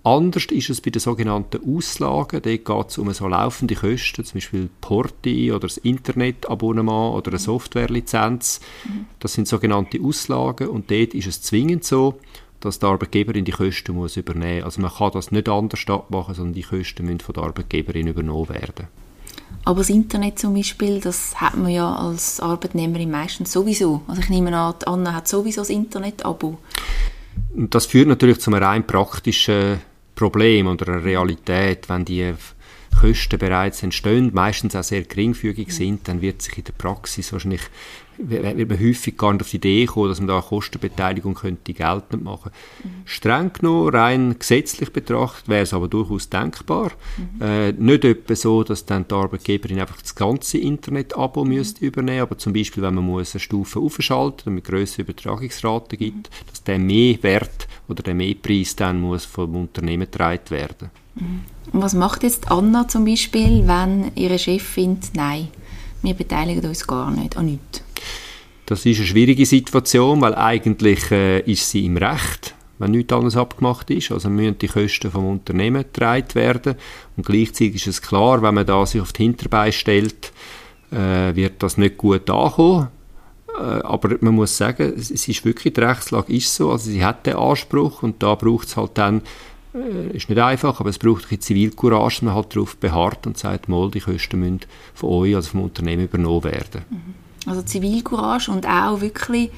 Anders 0.02 0.46
ist 0.46 0.70
es 0.70 0.80
bei 0.80 0.90
den 0.90 1.00
sogenannten 1.00 1.60
Auslagen. 1.76 2.40
Dort 2.42 2.64
geht 2.64 2.88
es 2.88 2.98
um 2.98 3.12
so 3.12 3.28
laufende 3.28 3.74
Kosten, 3.74 4.24
zum 4.24 4.34
Beispiel 4.34 4.70
Porti 4.80 5.52
oder 5.52 5.68
das 5.68 5.76
Internetabonnement 5.76 7.16
oder 7.16 7.32
eine 7.32 7.38
Softwarelizenz. 7.38 8.60
Das 9.18 9.34
sind 9.34 9.46
sogenannte 9.46 10.00
Auslagen 10.02 10.68
und 10.68 10.90
dort 10.90 11.12
ist 11.12 11.26
es 11.26 11.42
zwingend 11.42 11.84
so, 11.84 12.18
dass 12.60 12.78
der 12.78 12.90
Arbeitgeberin 12.90 13.44
die 13.44 13.52
Kosten 13.52 13.94
muss 13.94 14.16
übernehmen 14.16 14.56
muss. 14.56 14.64
Also 14.64 14.80
man 14.80 14.90
kann 14.90 15.12
das 15.12 15.32
nicht 15.32 15.48
anders 15.48 15.84
machen, 16.08 16.34
sondern 16.34 16.54
die 16.54 16.62
Kosten 16.62 17.04
müssen 17.04 17.20
von 17.20 17.34
der 17.34 17.44
Arbeitgeberin 17.44 18.06
übernommen 18.06 18.48
werden. 18.48 18.88
Aber 19.64 19.80
das 19.80 19.90
Internet 19.90 20.38
zum 20.38 20.54
Beispiel, 20.54 21.00
das 21.00 21.38
hat 21.38 21.56
man 21.56 21.70
ja 21.70 21.94
als 21.94 22.40
Arbeitnehmerin 22.40 23.10
meistens 23.10 23.52
sowieso. 23.52 24.00
Also 24.06 24.22
ich 24.22 24.30
nehme 24.30 24.56
an, 24.56 24.74
Anna 24.86 25.14
hat 25.14 25.28
sowieso 25.28 25.60
das 25.60 25.70
Internet-Abo. 25.70 26.58
Das 27.54 27.86
führt 27.86 28.08
natürlich 28.08 28.40
zu 28.40 28.50
einem 28.50 28.62
rein 28.62 28.86
praktischen 28.86 29.80
Problem 30.20 30.66
oder 30.66 30.92
eine 30.92 31.02
Realität, 31.04 31.88
wenn 31.88 32.04
die 32.04 32.34
Kosten 33.00 33.38
bereits 33.38 33.82
entstehen, 33.82 34.30
meistens 34.34 34.76
auch 34.76 34.82
sehr 34.82 35.02
geringfügig 35.02 35.72
sind, 35.72 36.06
dann 36.06 36.20
wird 36.20 36.42
sich 36.42 36.58
in 36.58 36.64
der 36.64 36.72
Praxis 36.72 37.32
wahrscheinlich 37.32 37.62
wird 38.28 38.68
man 38.68 38.80
häufig 38.80 39.16
gar 39.16 39.32
nicht 39.32 39.42
auf 39.42 39.50
die 39.50 39.56
Idee 39.56 39.86
kommen, 39.86 40.08
dass 40.08 40.18
man 40.18 40.28
da 40.28 40.34
eine 40.34 40.42
Kostenbeteiligung 40.42 41.34
könnte 41.34 41.72
geltend 41.72 42.22
machen. 42.22 42.50
Mhm. 42.82 42.88
Streng 43.04 43.52
genommen, 43.52 43.94
rein 43.94 44.38
gesetzlich 44.38 44.92
betrachtet, 44.92 45.48
wäre 45.48 45.62
es 45.62 45.74
aber 45.74 45.88
durchaus 45.88 46.28
denkbar. 46.28 46.92
Mhm. 47.16 47.42
Äh, 47.42 47.72
nicht 47.72 48.04
etwa 48.04 48.36
so, 48.36 48.62
dass 48.64 48.86
dann 48.86 49.06
die 49.08 49.14
Arbeitgeberin 49.14 49.80
einfach 49.80 50.00
das 50.00 50.14
ganze 50.14 50.58
Internet-Abo 50.58 51.44
mhm. 51.44 51.50
müsste 51.54 51.84
übernehmen, 51.84 52.22
aber 52.22 52.38
zum 52.38 52.52
Beispiel, 52.52 52.82
wenn 52.82 52.94
man 52.94 53.04
muss 53.04 53.34
eine 53.34 53.40
Stufe 53.40 53.80
aufschalten 53.80 54.42
damit 54.46 54.64
größere 54.64 55.02
Übertragungsraten 55.02 55.98
gibt, 55.98 56.30
mhm. 56.30 56.46
dass 56.50 56.62
der 56.64 56.78
mehr 56.78 57.22
Wert 57.22 57.68
oder 57.88 58.02
der 58.02 58.14
mehr 58.14 58.34
Preis 58.34 58.76
dann 58.76 59.00
muss 59.00 59.24
vom 59.24 59.56
Unternehmen 59.56 60.10
getragen 60.10 60.50
werden. 60.50 60.90
Mhm. 61.14 61.40
Und 61.72 61.82
was 61.82 61.94
macht 61.94 62.22
jetzt 62.22 62.50
Anna 62.50 62.88
zum 62.88 63.04
Beispiel, 63.04 63.66
wenn 63.66 64.10
ihre 64.14 64.38
Chef 64.38 64.62
findet, 64.62 65.14
nein, 65.14 65.48
wir 66.02 66.14
beteiligen 66.14 66.68
uns 66.68 66.86
gar 66.86 67.10
nicht 67.10 67.36
an 67.36 67.46
nichts? 67.46 67.82
Das 68.70 68.86
ist 68.86 68.98
eine 68.98 69.06
schwierige 69.08 69.44
Situation, 69.44 70.20
weil 70.20 70.36
eigentlich 70.36 71.10
äh, 71.10 71.40
ist 71.40 71.68
sie 71.68 71.86
im 71.86 71.96
Recht, 71.96 72.54
wenn 72.78 72.92
nichts 72.92 73.12
anderes 73.12 73.36
abgemacht 73.36 73.90
ist. 73.90 74.12
Also 74.12 74.30
müssen 74.30 74.58
die 74.58 74.68
Kosten 74.68 75.10
vom 75.10 75.26
Unternehmen 75.26 75.82
getragen 75.82 76.36
werden. 76.36 76.76
Und 77.16 77.26
gleichzeitig 77.26 77.74
ist 77.74 77.88
es 77.88 78.00
klar, 78.00 78.42
wenn 78.42 78.54
man 78.54 78.64
da 78.64 78.86
sich 78.86 79.00
auf 79.00 79.12
die 79.12 79.24
Hinterbeine 79.24 79.72
stellt, 79.72 80.32
äh, 80.92 81.34
wird 81.34 81.64
das 81.64 81.78
nicht 81.78 81.98
gut 81.98 82.30
ankommen. 82.30 82.86
Äh, 83.58 83.60
aber 83.60 84.16
man 84.20 84.36
muss 84.36 84.56
sagen, 84.56 84.92
es, 84.96 85.10
ist 85.10 85.44
wirklich, 85.44 85.74
die 85.74 85.80
Rechtslage 85.80 86.32
ist 86.32 86.54
so, 86.54 86.70
also 86.70 86.92
sie 86.92 87.04
hat 87.04 87.26
den 87.26 87.34
Anspruch 87.34 88.04
und 88.04 88.22
da 88.22 88.36
braucht 88.36 88.68
es 88.68 88.76
halt 88.76 88.92
dann 88.94 89.22
äh, 89.74 90.16
ist 90.16 90.28
nicht 90.28 90.38
einfach, 90.38 90.78
aber 90.78 90.90
es 90.90 90.98
braucht 90.98 91.26
ein 91.32 91.40
Zivilcourage, 91.40 92.24
man 92.24 92.34
halt 92.34 92.54
darauf 92.54 92.76
beharrt 92.76 93.26
und 93.26 93.36
sagt, 93.36 93.68
mal, 93.68 93.90
die 93.90 93.98
Kosten 93.98 94.38
müssen 94.38 94.60
von 94.94 95.08
euch, 95.10 95.34
also 95.34 95.50
vom 95.50 95.62
Unternehmen 95.62 96.04
übernommen 96.04 96.44
werden. 96.44 96.84
Mhm. 96.88 97.29
Also 97.46 97.62
Zivilcourage 97.62 98.50
und 98.50 98.66
auch 98.66 99.00
wirklich 99.00 99.50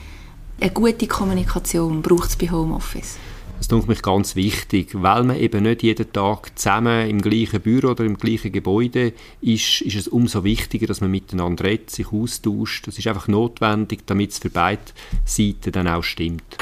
eine 0.60 0.70
gute 0.70 1.06
Kommunikation 1.06 2.02
braucht 2.02 2.30
es 2.30 2.36
bei 2.36 2.50
Homeoffice. 2.50 3.18
Das 3.58 3.78
ist 3.78 3.88
mich 3.88 4.02
ganz 4.02 4.34
wichtig, 4.34 4.90
weil 4.92 5.22
man 5.22 5.36
eben 5.36 5.62
nicht 5.62 5.84
jeden 5.84 6.12
Tag 6.12 6.58
zusammen 6.58 7.08
im 7.08 7.22
gleichen 7.22 7.60
Büro 7.60 7.90
oder 7.90 8.04
im 8.04 8.18
gleichen 8.18 8.50
Gebäude 8.50 9.12
ist, 9.40 9.82
ist 9.82 9.94
es 9.94 10.08
umso 10.08 10.42
wichtiger, 10.42 10.88
dass 10.88 11.00
man 11.00 11.12
miteinander 11.12 11.64
redet, 11.64 11.90
sich 11.90 12.12
austauscht. 12.12 12.88
Das 12.88 12.98
ist 12.98 13.06
einfach 13.06 13.28
notwendig, 13.28 14.00
damit 14.06 14.32
es 14.32 14.38
für 14.38 14.50
beide 14.50 14.82
Seiten 15.24 15.70
dann 15.70 15.86
auch 15.86 16.02
stimmt. 16.02 16.56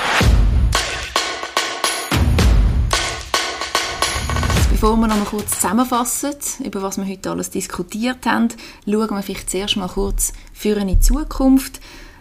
Bevor 4.80 4.96
wir 4.96 5.08
noch 5.08 5.16
mal 5.16 5.26
kurz 5.26 5.50
zusammenfassen, 5.56 6.36
über 6.64 6.80
was 6.80 6.96
wir 6.96 7.06
heute 7.06 7.30
alles 7.30 7.50
diskutiert 7.50 8.24
haben, 8.24 8.48
schauen 8.86 9.10
wir 9.10 9.22
vielleicht 9.22 9.50
zuerst 9.50 9.76
mal 9.76 9.88
kurz 9.88 10.32
für 10.54 10.74
eine 10.78 10.98
Zukunft. 11.00 11.80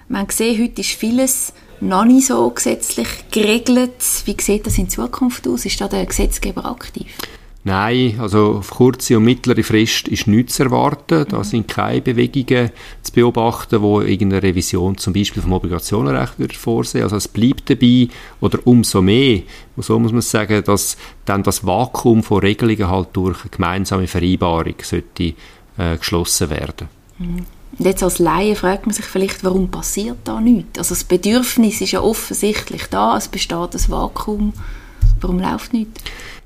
Man 0.09 0.27
sieht, 0.27 0.61
heute 0.61 0.81
ist 0.81 0.89
vieles 0.89 1.53
noch 1.79 2.03
nicht 2.03 2.27
so 2.27 2.49
gesetzlich 2.49 3.07
geregelt. 3.31 3.93
Wie 4.25 4.35
sieht 4.41 4.67
das 4.67 4.77
in 4.77 4.89
Zukunft 4.89 5.47
aus? 5.47 5.65
Ist 5.65 5.79
da 5.79 5.87
der 5.87 6.05
Gesetzgeber 6.05 6.65
aktiv? 6.65 7.07
Nein, 7.65 8.17
also 8.19 8.55
auf 8.59 8.69
kurze 8.69 9.17
und 9.17 9.25
mittlere 9.25 9.63
Frist 9.63 10.07
ist 10.07 10.27
nichts 10.27 10.55
zu 10.55 10.63
erwarten. 10.63 11.25
Da 11.27 11.43
sind 11.43 11.67
keine 11.67 12.01
Bewegungen 12.01 12.71
zu 13.03 13.11
beobachten, 13.11 13.81
wo 13.81 13.99
irgendeine 13.99 14.43
Revision 14.43 14.97
zum 14.97 15.11
Beispiel 15.11 15.41
vom 15.41 15.51
Obligationenrecht 15.51 16.39
wird 16.39 16.55
vorsehen. 16.55 17.03
Also 17.03 17.17
es 17.17 17.27
bleibt 17.27 17.69
dabei 17.69 18.07
oder 18.39 18.59
umso 18.63 19.01
mehr, 19.01 19.41
so 19.75 19.99
muss 19.99 20.13
man 20.13 20.21
sagen, 20.21 20.63
dass 20.63 20.95
dann 21.25 21.43
das 21.43 21.65
Vakuum 21.65 22.23
von 22.23 22.39
Regelungen 22.39 22.87
halt 22.87 23.09
durch 23.13 23.41
eine 23.41 23.49
gemeinsame 23.49 24.07
Vereinbarung 24.07 24.75
sollte 24.81 25.33
äh, 25.77 25.97
geschlossen 25.97 26.49
werden. 26.49 26.87
Mhm. 27.17 27.45
Und 27.77 27.85
jetzt 27.85 28.03
als 28.03 28.19
Laie 28.19 28.55
fragt 28.55 28.87
man 28.87 28.93
sich 28.93 29.05
vielleicht, 29.05 29.43
warum 29.43 29.69
passiert 29.69 30.17
da 30.23 30.41
nichts? 30.41 30.79
Also 30.79 30.95
das 30.95 31.03
Bedürfnis 31.03 31.81
ist 31.81 31.91
ja 31.91 32.01
offensichtlich 32.01 32.85
da, 32.87 33.17
es 33.17 33.27
besteht 33.27 33.75
ein 33.75 33.89
Vakuum. 33.89 34.53
Warum 35.21 35.39
läuft 35.39 35.73
nichts? 35.73 36.01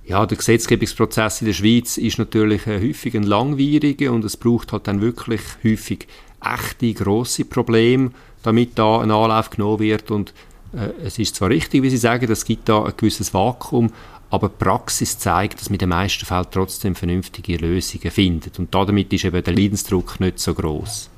Ja, 0.06 0.26
der 0.26 0.38
Gesetzgebungsprozess 0.38 1.42
in 1.42 1.48
der 1.48 1.54
Schweiz 1.54 1.98
ist 1.98 2.20
natürlich 2.20 2.68
äh, 2.68 2.80
häufig 2.80 3.16
ein 3.16 3.24
langwieriger 3.24 4.12
und 4.12 4.26
es 4.26 4.36
braucht 4.36 4.74
halt 4.74 4.88
dann 4.88 5.00
wirklich 5.00 5.42
häufig 5.64 6.08
echte, 6.44 6.94
grosse 6.94 7.46
Probleme, 7.46 8.12
damit 8.42 8.78
da 8.78 9.00
ein 9.00 9.12
Anlauf 9.12 9.50
genommen 9.50 9.80
wird 9.80 10.12
und 10.12 10.34
äh, 10.74 10.90
es 11.06 11.20
ist 11.20 11.36
zwar 11.36 11.50
richtig, 11.50 11.84
wie 11.84 11.90
Sie 11.90 11.98
sagen, 11.98 12.30
es 12.30 12.44
gibt 12.44 12.68
da 12.68 12.84
ein 12.84 12.94
gewisses 12.98 13.34
Vakuum, 13.34 13.94
aber 14.30 14.50
die 14.50 14.62
Praxis 14.62 15.18
zeigt, 15.18 15.62
dass 15.62 15.70
man 15.70 15.76
in 15.76 15.80
den 15.80 15.90
meisten 15.90 16.26
Fällen 16.26 16.48
trotzdem 16.52 16.96
vernünftige 16.96 17.56
Lösungen 17.56 18.12
findet 18.12 18.60
und 18.60 18.76
damit 18.76 19.14
ist 19.14 19.24
eben 19.24 19.42
der 19.42 19.56
Leidensdruck 19.56 20.20
nicht 20.20 20.38
so 20.38 20.54
groß. 20.54 21.10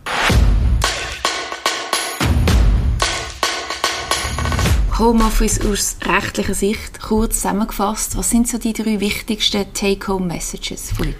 Homeoffice 4.97 5.59
aus 5.65 5.97
rechtlicher 6.05 6.53
Sicht, 6.53 7.01
kurz 7.01 7.41
zusammengefasst, 7.41 8.15
was 8.15 8.29
sind 8.29 8.47
so 8.47 8.57
die 8.57 8.71
drei 8.71 9.01
wichtigsten 9.01 9.65
Take-Home-Messages 9.73 10.93
von 10.93 11.07
heute? 11.07 11.17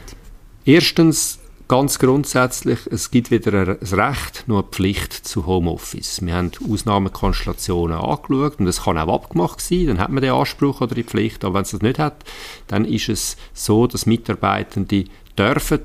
Erstens, 0.63 1.39
ganz 1.67 1.99
grundsätzlich, 1.99 2.79
es 2.89 3.11
gibt 3.11 3.31
weder 3.31 3.51
ein 3.51 3.77
Recht 3.81 4.45
noch 4.47 4.59
eine 4.59 4.67
Pflicht 4.71 5.11
zu 5.11 5.45
Homeoffice. 5.45 6.21
Wir 6.21 6.35
haben 6.35 6.51
Ausnahmekonstellationen 6.71 7.97
angeschaut 7.97 8.61
und 8.61 8.67
es 8.67 8.83
kann 8.83 8.97
auch 8.97 9.13
abgemacht 9.13 9.59
sein, 9.59 9.88
dann 9.88 9.99
hat 9.99 10.09
man 10.09 10.23
den 10.23 10.31
Anspruch 10.31 10.79
oder 10.79 10.95
die 10.95 11.03
Pflicht, 11.03 11.43
aber 11.43 11.55
wenn 11.55 11.63
es 11.63 11.71
das 11.71 11.81
nicht 11.81 11.99
hat, 11.99 12.23
dann 12.67 12.85
ist 12.85 13.09
es 13.09 13.35
so, 13.53 13.88
dass 13.88 14.05
Mitarbeitende 14.05 15.03
dürfen 15.38 15.81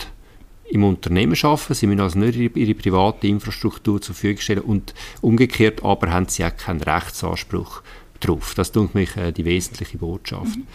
im 0.71 0.85
Unternehmen 0.85 1.37
arbeiten. 1.43 1.75
Sie 1.75 1.87
müssen 1.87 2.01
also 2.01 2.19
nicht 2.19 2.57
ihre 2.57 2.75
private 2.75 3.27
Infrastruktur 3.27 4.01
zur 4.01 4.15
Verfügung 4.15 4.41
stellen 4.41 4.63
und 4.63 4.95
umgekehrt 5.21 5.85
aber 5.85 6.11
haben 6.11 6.29
sie 6.29 6.45
auch 6.45 6.57
keinen 6.57 6.81
Rechtsanspruch 6.81 7.83
darauf. 8.21 8.55
Das 8.55 8.71
ist 8.71 8.95
mich 8.95 9.17
äh, 9.17 9.33
die 9.33 9.45
wesentliche 9.45 9.99
Botschaft. 9.99 10.57
Mhm. 10.57 10.67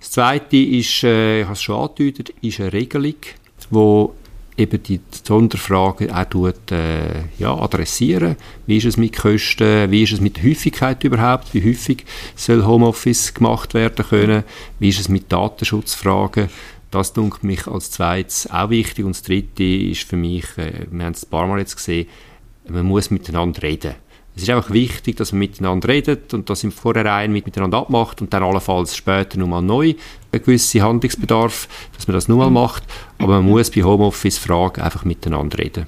Das 0.00 0.10
Zweite 0.12 0.56
ist, 0.56 1.04
äh, 1.04 1.40
ich 1.40 1.44
habe 1.44 1.54
es 1.54 1.62
schon 1.62 1.76
angedeutet, 1.76 2.32
ist 2.40 2.60
eine 2.60 2.72
Regelung, 2.72 3.16
wo 3.70 4.14
eben 4.56 4.82
die 4.82 5.00
Sonderfragen 5.10 6.10
auch 6.10 6.24
tut, 6.24 6.72
äh, 6.72 7.24
ja, 7.38 7.54
adressieren. 7.54 8.36
Wie 8.66 8.78
ist 8.78 8.86
es 8.86 8.96
mit 8.96 9.16
Kosten? 9.16 9.90
Wie 9.90 10.02
ist 10.02 10.12
es 10.12 10.20
mit 10.20 10.42
Häufigkeit 10.42 11.02
überhaupt? 11.04 11.54
Wie 11.54 11.64
häufig 11.64 12.04
soll 12.36 12.64
Homeoffice 12.64 13.32
gemacht 13.34 13.74
werden 13.74 14.04
können? 14.06 14.44
Wie 14.78 14.88
ist 14.88 15.00
es 15.00 15.08
mit 15.08 15.30
Datenschutzfragen? 15.32 16.48
Das 16.90 17.12
dunkelt 17.12 17.44
mich 17.44 17.66
als 17.68 17.92
zweites 17.92 18.50
auch 18.50 18.70
wichtig. 18.70 19.04
Und 19.04 19.14
das 19.14 19.22
dritte 19.22 19.62
ist 19.62 20.02
für 20.02 20.16
mich, 20.16 20.44
äh, 20.56 20.86
wir 20.90 21.04
haben 21.04 21.12
es 21.12 21.24
ein 21.24 21.30
paar 21.30 21.46
Mal 21.46 21.60
jetzt 21.60 21.76
gesehen, 21.76 22.08
man 22.68 22.84
muss 22.84 23.10
miteinander 23.10 23.62
reden. 23.62 23.94
Es 24.34 24.42
ist 24.42 24.50
einfach 24.50 24.70
wichtig, 24.70 25.16
dass 25.16 25.32
man 25.32 25.40
miteinander 25.40 25.88
redet 25.88 26.32
und 26.34 26.48
das 26.50 26.64
im 26.64 26.72
Vorhinein 26.72 27.32
mit 27.32 27.46
miteinander 27.46 27.78
abmacht 27.78 28.20
und 28.20 28.32
dann 28.32 28.42
allenfalls 28.42 28.96
später 28.96 29.38
nochmal 29.38 29.62
neu 29.62 29.94
ein 30.32 30.42
gewisser 30.42 30.80
Handlungsbedarf, 30.80 31.68
dass 31.96 32.06
man 32.06 32.14
das 32.14 32.28
nochmal 32.28 32.50
macht. 32.50 32.84
Aber 33.18 33.40
man 33.40 33.50
muss 33.50 33.70
bei 33.70 33.82
Homeoffice-Fragen 33.82 34.82
einfach 34.82 35.04
miteinander 35.04 35.58
reden. 35.58 35.86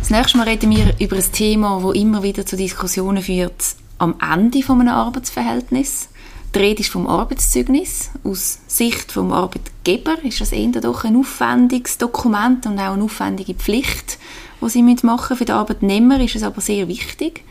Das 0.00 0.10
nächste 0.10 0.38
Mal 0.38 0.48
reden 0.48 0.70
wir 0.70 0.94
über 1.00 1.16
ein 1.16 1.32
Thema, 1.32 1.80
das 1.82 1.96
immer 1.96 2.22
wieder 2.22 2.46
zu 2.46 2.56
Diskussionen 2.56 3.22
führt, 3.22 3.54
am 3.98 4.14
Ende 4.20 4.62
von 4.62 4.80
einem 4.80 4.94
Arbeitsverhältnis. 4.94 6.08
Die 6.54 6.58
Rede 6.58 6.80
ist 6.80 6.90
vom 6.90 7.06
Arbeitszeugnis. 7.06 8.10
Aus 8.24 8.60
Sicht 8.66 9.14
des 9.14 9.16
Arbeitgeber 9.16 10.22
ist 10.24 10.40
das 10.40 10.52
eher 10.52 10.68
doch 10.80 11.04
ein 11.04 11.16
aufwendiges 11.16 11.98
Dokument 11.98 12.66
und 12.66 12.78
auch 12.78 12.94
eine 12.94 13.04
aufwendige 13.04 13.54
Pflicht, 13.54 14.18
die 14.62 14.68
sie 14.68 14.82
machen 14.82 15.36
Für 15.36 15.44
den 15.44 15.54
Arbeitnehmer 15.54 16.20
ist 16.20 16.36
es 16.36 16.42
aber 16.42 16.60
sehr 16.60 16.88
wichtig 16.88 17.44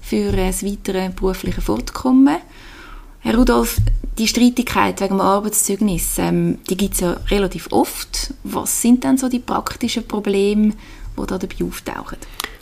für 0.00 0.32
das 0.32 0.64
weitere 0.64 1.10
berufliche 1.10 1.60
Fortkommen. 1.60 2.38
Herr 3.20 3.36
Rudolf, 3.36 3.76
die 4.18 4.26
Streitigkeit 4.26 5.00
wegen 5.00 5.18
dem 5.18 5.20
Arbeitszeugnis, 5.20 6.18
ähm, 6.18 6.58
die 6.68 6.76
gibt 6.76 6.94
es 6.94 7.00
ja 7.00 7.12
relativ 7.30 7.68
oft. 7.70 8.34
Was 8.44 8.82
sind 8.82 9.04
denn 9.04 9.18
so 9.18 9.28
die 9.28 9.38
praktischen 9.38 10.08
Probleme, 10.08 10.72
die 11.16 11.26
da 11.26 11.38
dabei 11.38 11.64
auftauchen? 11.64 12.18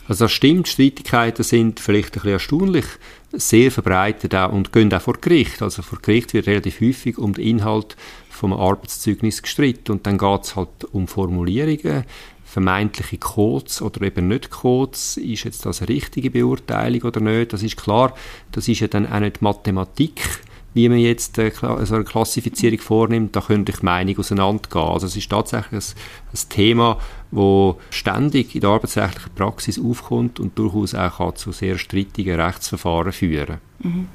Also 0.08 0.24
das 0.24 0.32
stimmt, 0.32 0.68
Streitigkeiten 0.68 1.44
sind 1.44 1.80
vielleicht 1.80 2.08
ein 2.08 2.12
bisschen 2.12 2.32
erstaunlich 2.32 2.86
sehr 3.30 3.70
verbreitet 3.70 4.34
auch 4.34 4.52
und 4.52 4.72
gehen 4.72 4.92
auch 4.94 5.02
vor 5.02 5.18
Gericht. 5.20 5.60
Also 5.60 5.82
vor 5.82 5.98
Gericht 6.00 6.32
wird 6.32 6.46
relativ 6.46 6.80
häufig 6.80 7.18
um 7.18 7.34
den 7.34 7.44
Inhalt 7.44 7.94
vom 8.30 8.54
Arbeitszeugnis 8.54 9.42
gestritten 9.42 9.92
und 9.92 10.06
dann 10.06 10.16
geht 10.16 10.44
es 10.44 10.56
halt 10.56 10.84
um 10.92 11.08
Formulierungen, 11.08 12.04
vermeintliche 12.42 13.18
Codes 13.18 13.82
oder 13.82 14.00
eben 14.06 14.28
nicht 14.28 14.48
Codes. 14.48 15.18
Ist 15.18 15.44
jetzt 15.44 15.66
das 15.66 15.82
eine 15.82 15.90
richtige 15.90 16.30
Beurteilung 16.30 17.02
oder 17.02 17.20
nicht? 17.20 17.52
Das 17.52 17.62
ist 17.62 17.76
klar, 17.76 18.14
das 18.52 18.66
ist 18.66 18.80
ja 18.80 18.88
dann 18.88 19.06
auch 19.06 19.20
nicht 19.20 19.42
Mathematik, 19.42 20.22
wie 20.78 20.88
man 20.88 20.98
jetzt 20.98 21.38
äh, 21.38 21.50
so 21.50 21.66
eine 21.66 22.04
Klassifizierung 22.04 22.78
vornimmt, 22.78 23.34
da 23.34 23.40
könnte 23.40 23.72
ich 23.72 23.82
Meinung 23.82 24.16
auseinandergehen. 24.16 24.84
Also 24.84 25.08
es 25.08 25.16
ist 25.16 25.28
tatsächlich 25.28 25.72
ein, 25.72 25.80
ein 26.32 26.48
Thema, 26.48 26.98
wo 27.32 27.80
ständig 27.90 28.54
in 28.54 28.60
der 28.60 28.70
arbeitsrechtlichen 28.70 29.34
Praxis 29.34 29.80
aufkommt 29.80 30.38
und 30.38 30.56
durchaus 30.56 30.94
auch 30.94 31.34
zu 31.34 31.50
sehr 31.50 31.78
strittigen 31.78 32.40
Rechtsverfahren 32.40 33.10
führen. 33.10 33.54
Mhm. 33.54 33.67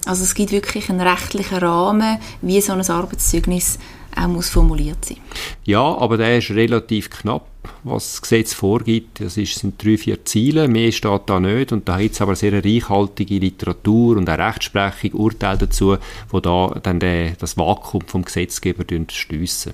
Also 0.06 0.24
es 0.24 0.36
gibt 0.36 0.52
wirklich 0.52 0.90
einen 0.90 1.02
rechtlichen 1.02 1.58
Rahmen, 1.58 2.18
wie 2.42 2.60
so 2.60 2.74
ein 2.74 2.82
Arbeitszeugnis 2.82 3.80
auch 4.16 4.28
muss 4.28 4.50
formuliert 4.50 5.06
sein. 5.06 5.18
Ja, 5.64 5.82
aber 5.82 6.18
der 6.18 6.38
ist 6.38 6.52
relativ 6.52 7.10
knapp, 7.10 7.48
was 7.84 8.12
das 8.12 8.22
Gesetz 8.22 8.54
vorgibt. 8.54 9.22
Das 9.22 9.38
ist, 9.38 9.56
sind 9.56 9.84
drei, 9.84 9.98
vier 9.98 10.24
Ziele, 10.26 10.68
mehr 10.68 10.92
steht 10.92 11.22
da 11.28 11.40
nicht 11.40 11.72
und 11.72 11.88
da 11.88 11.98
gibt 11.98 12.16
es 12.16 12.22
aber 12.22 12.36
sehr 12.36 12.64
reichhaltige 12.64 13.40
Literatur 13.40 14.18
und 14.18 14.30
auch 14.30 14.38
Rechtsprechung, 14.38 15.14
Urteile 15.14 15.60
dazu, 15.60 15.98
wo 16.30 16.40
da 16.40 16.80
dann 16.84 17.00
der, 17.00 17.32
das 17.32 17.58
Vakuum 17.58 18.04
vom 18.06 18.24
Gesetzgeber 18.24 18.84
schliessen. 19.10 19.74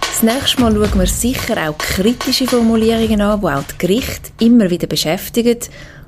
Das 0.00 0.22
nächste 0.22 0.60
Mal 0.60 0.72
schauen 0.72 1.00
wir 1.00 1.06
sicher 1.06 1.68
auch 1.68 1.76
kritische 1.76 2.46
Formulierungen 2.46 3.20
an, 3.20 3.40
die 3.40 3.46
auch 3.46 3.64
die 3.64 3.78
Gerichte 3.78 4.30
immer 4.38 4.70
wieder 4.70 4.86
beschäftigen. 4.86 5.58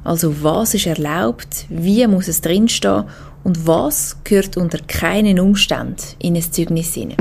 Also 0.05 0.43
was 0.43 0.75
ist 0.75 0.87
erlaubt, 0.87 1.65
wie 1.71 2.07
muss 2.07 2.29
es 2.29 2.43
drinstehen 2.43 3.05
und 3.43 3.67
was 3.67 4.19
gehört 4.23 4.59
unter 4.59 4.79
keinen 4.79 5.41
Umständen 5.41 5.97
in 6.19 6.37
ein 6.37 6.53
Zeugnis 6.53 6.93
hinein. 6.93 7.17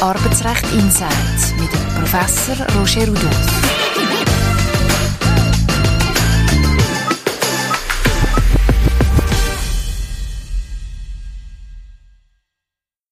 Arbeitsrecht 0.00 0.64
Insight 0.74 1.58
mit 1.58 1.70
Professor 1.96 2.56
Roger 2.76 3.08
Rudolph. 3.08 3.73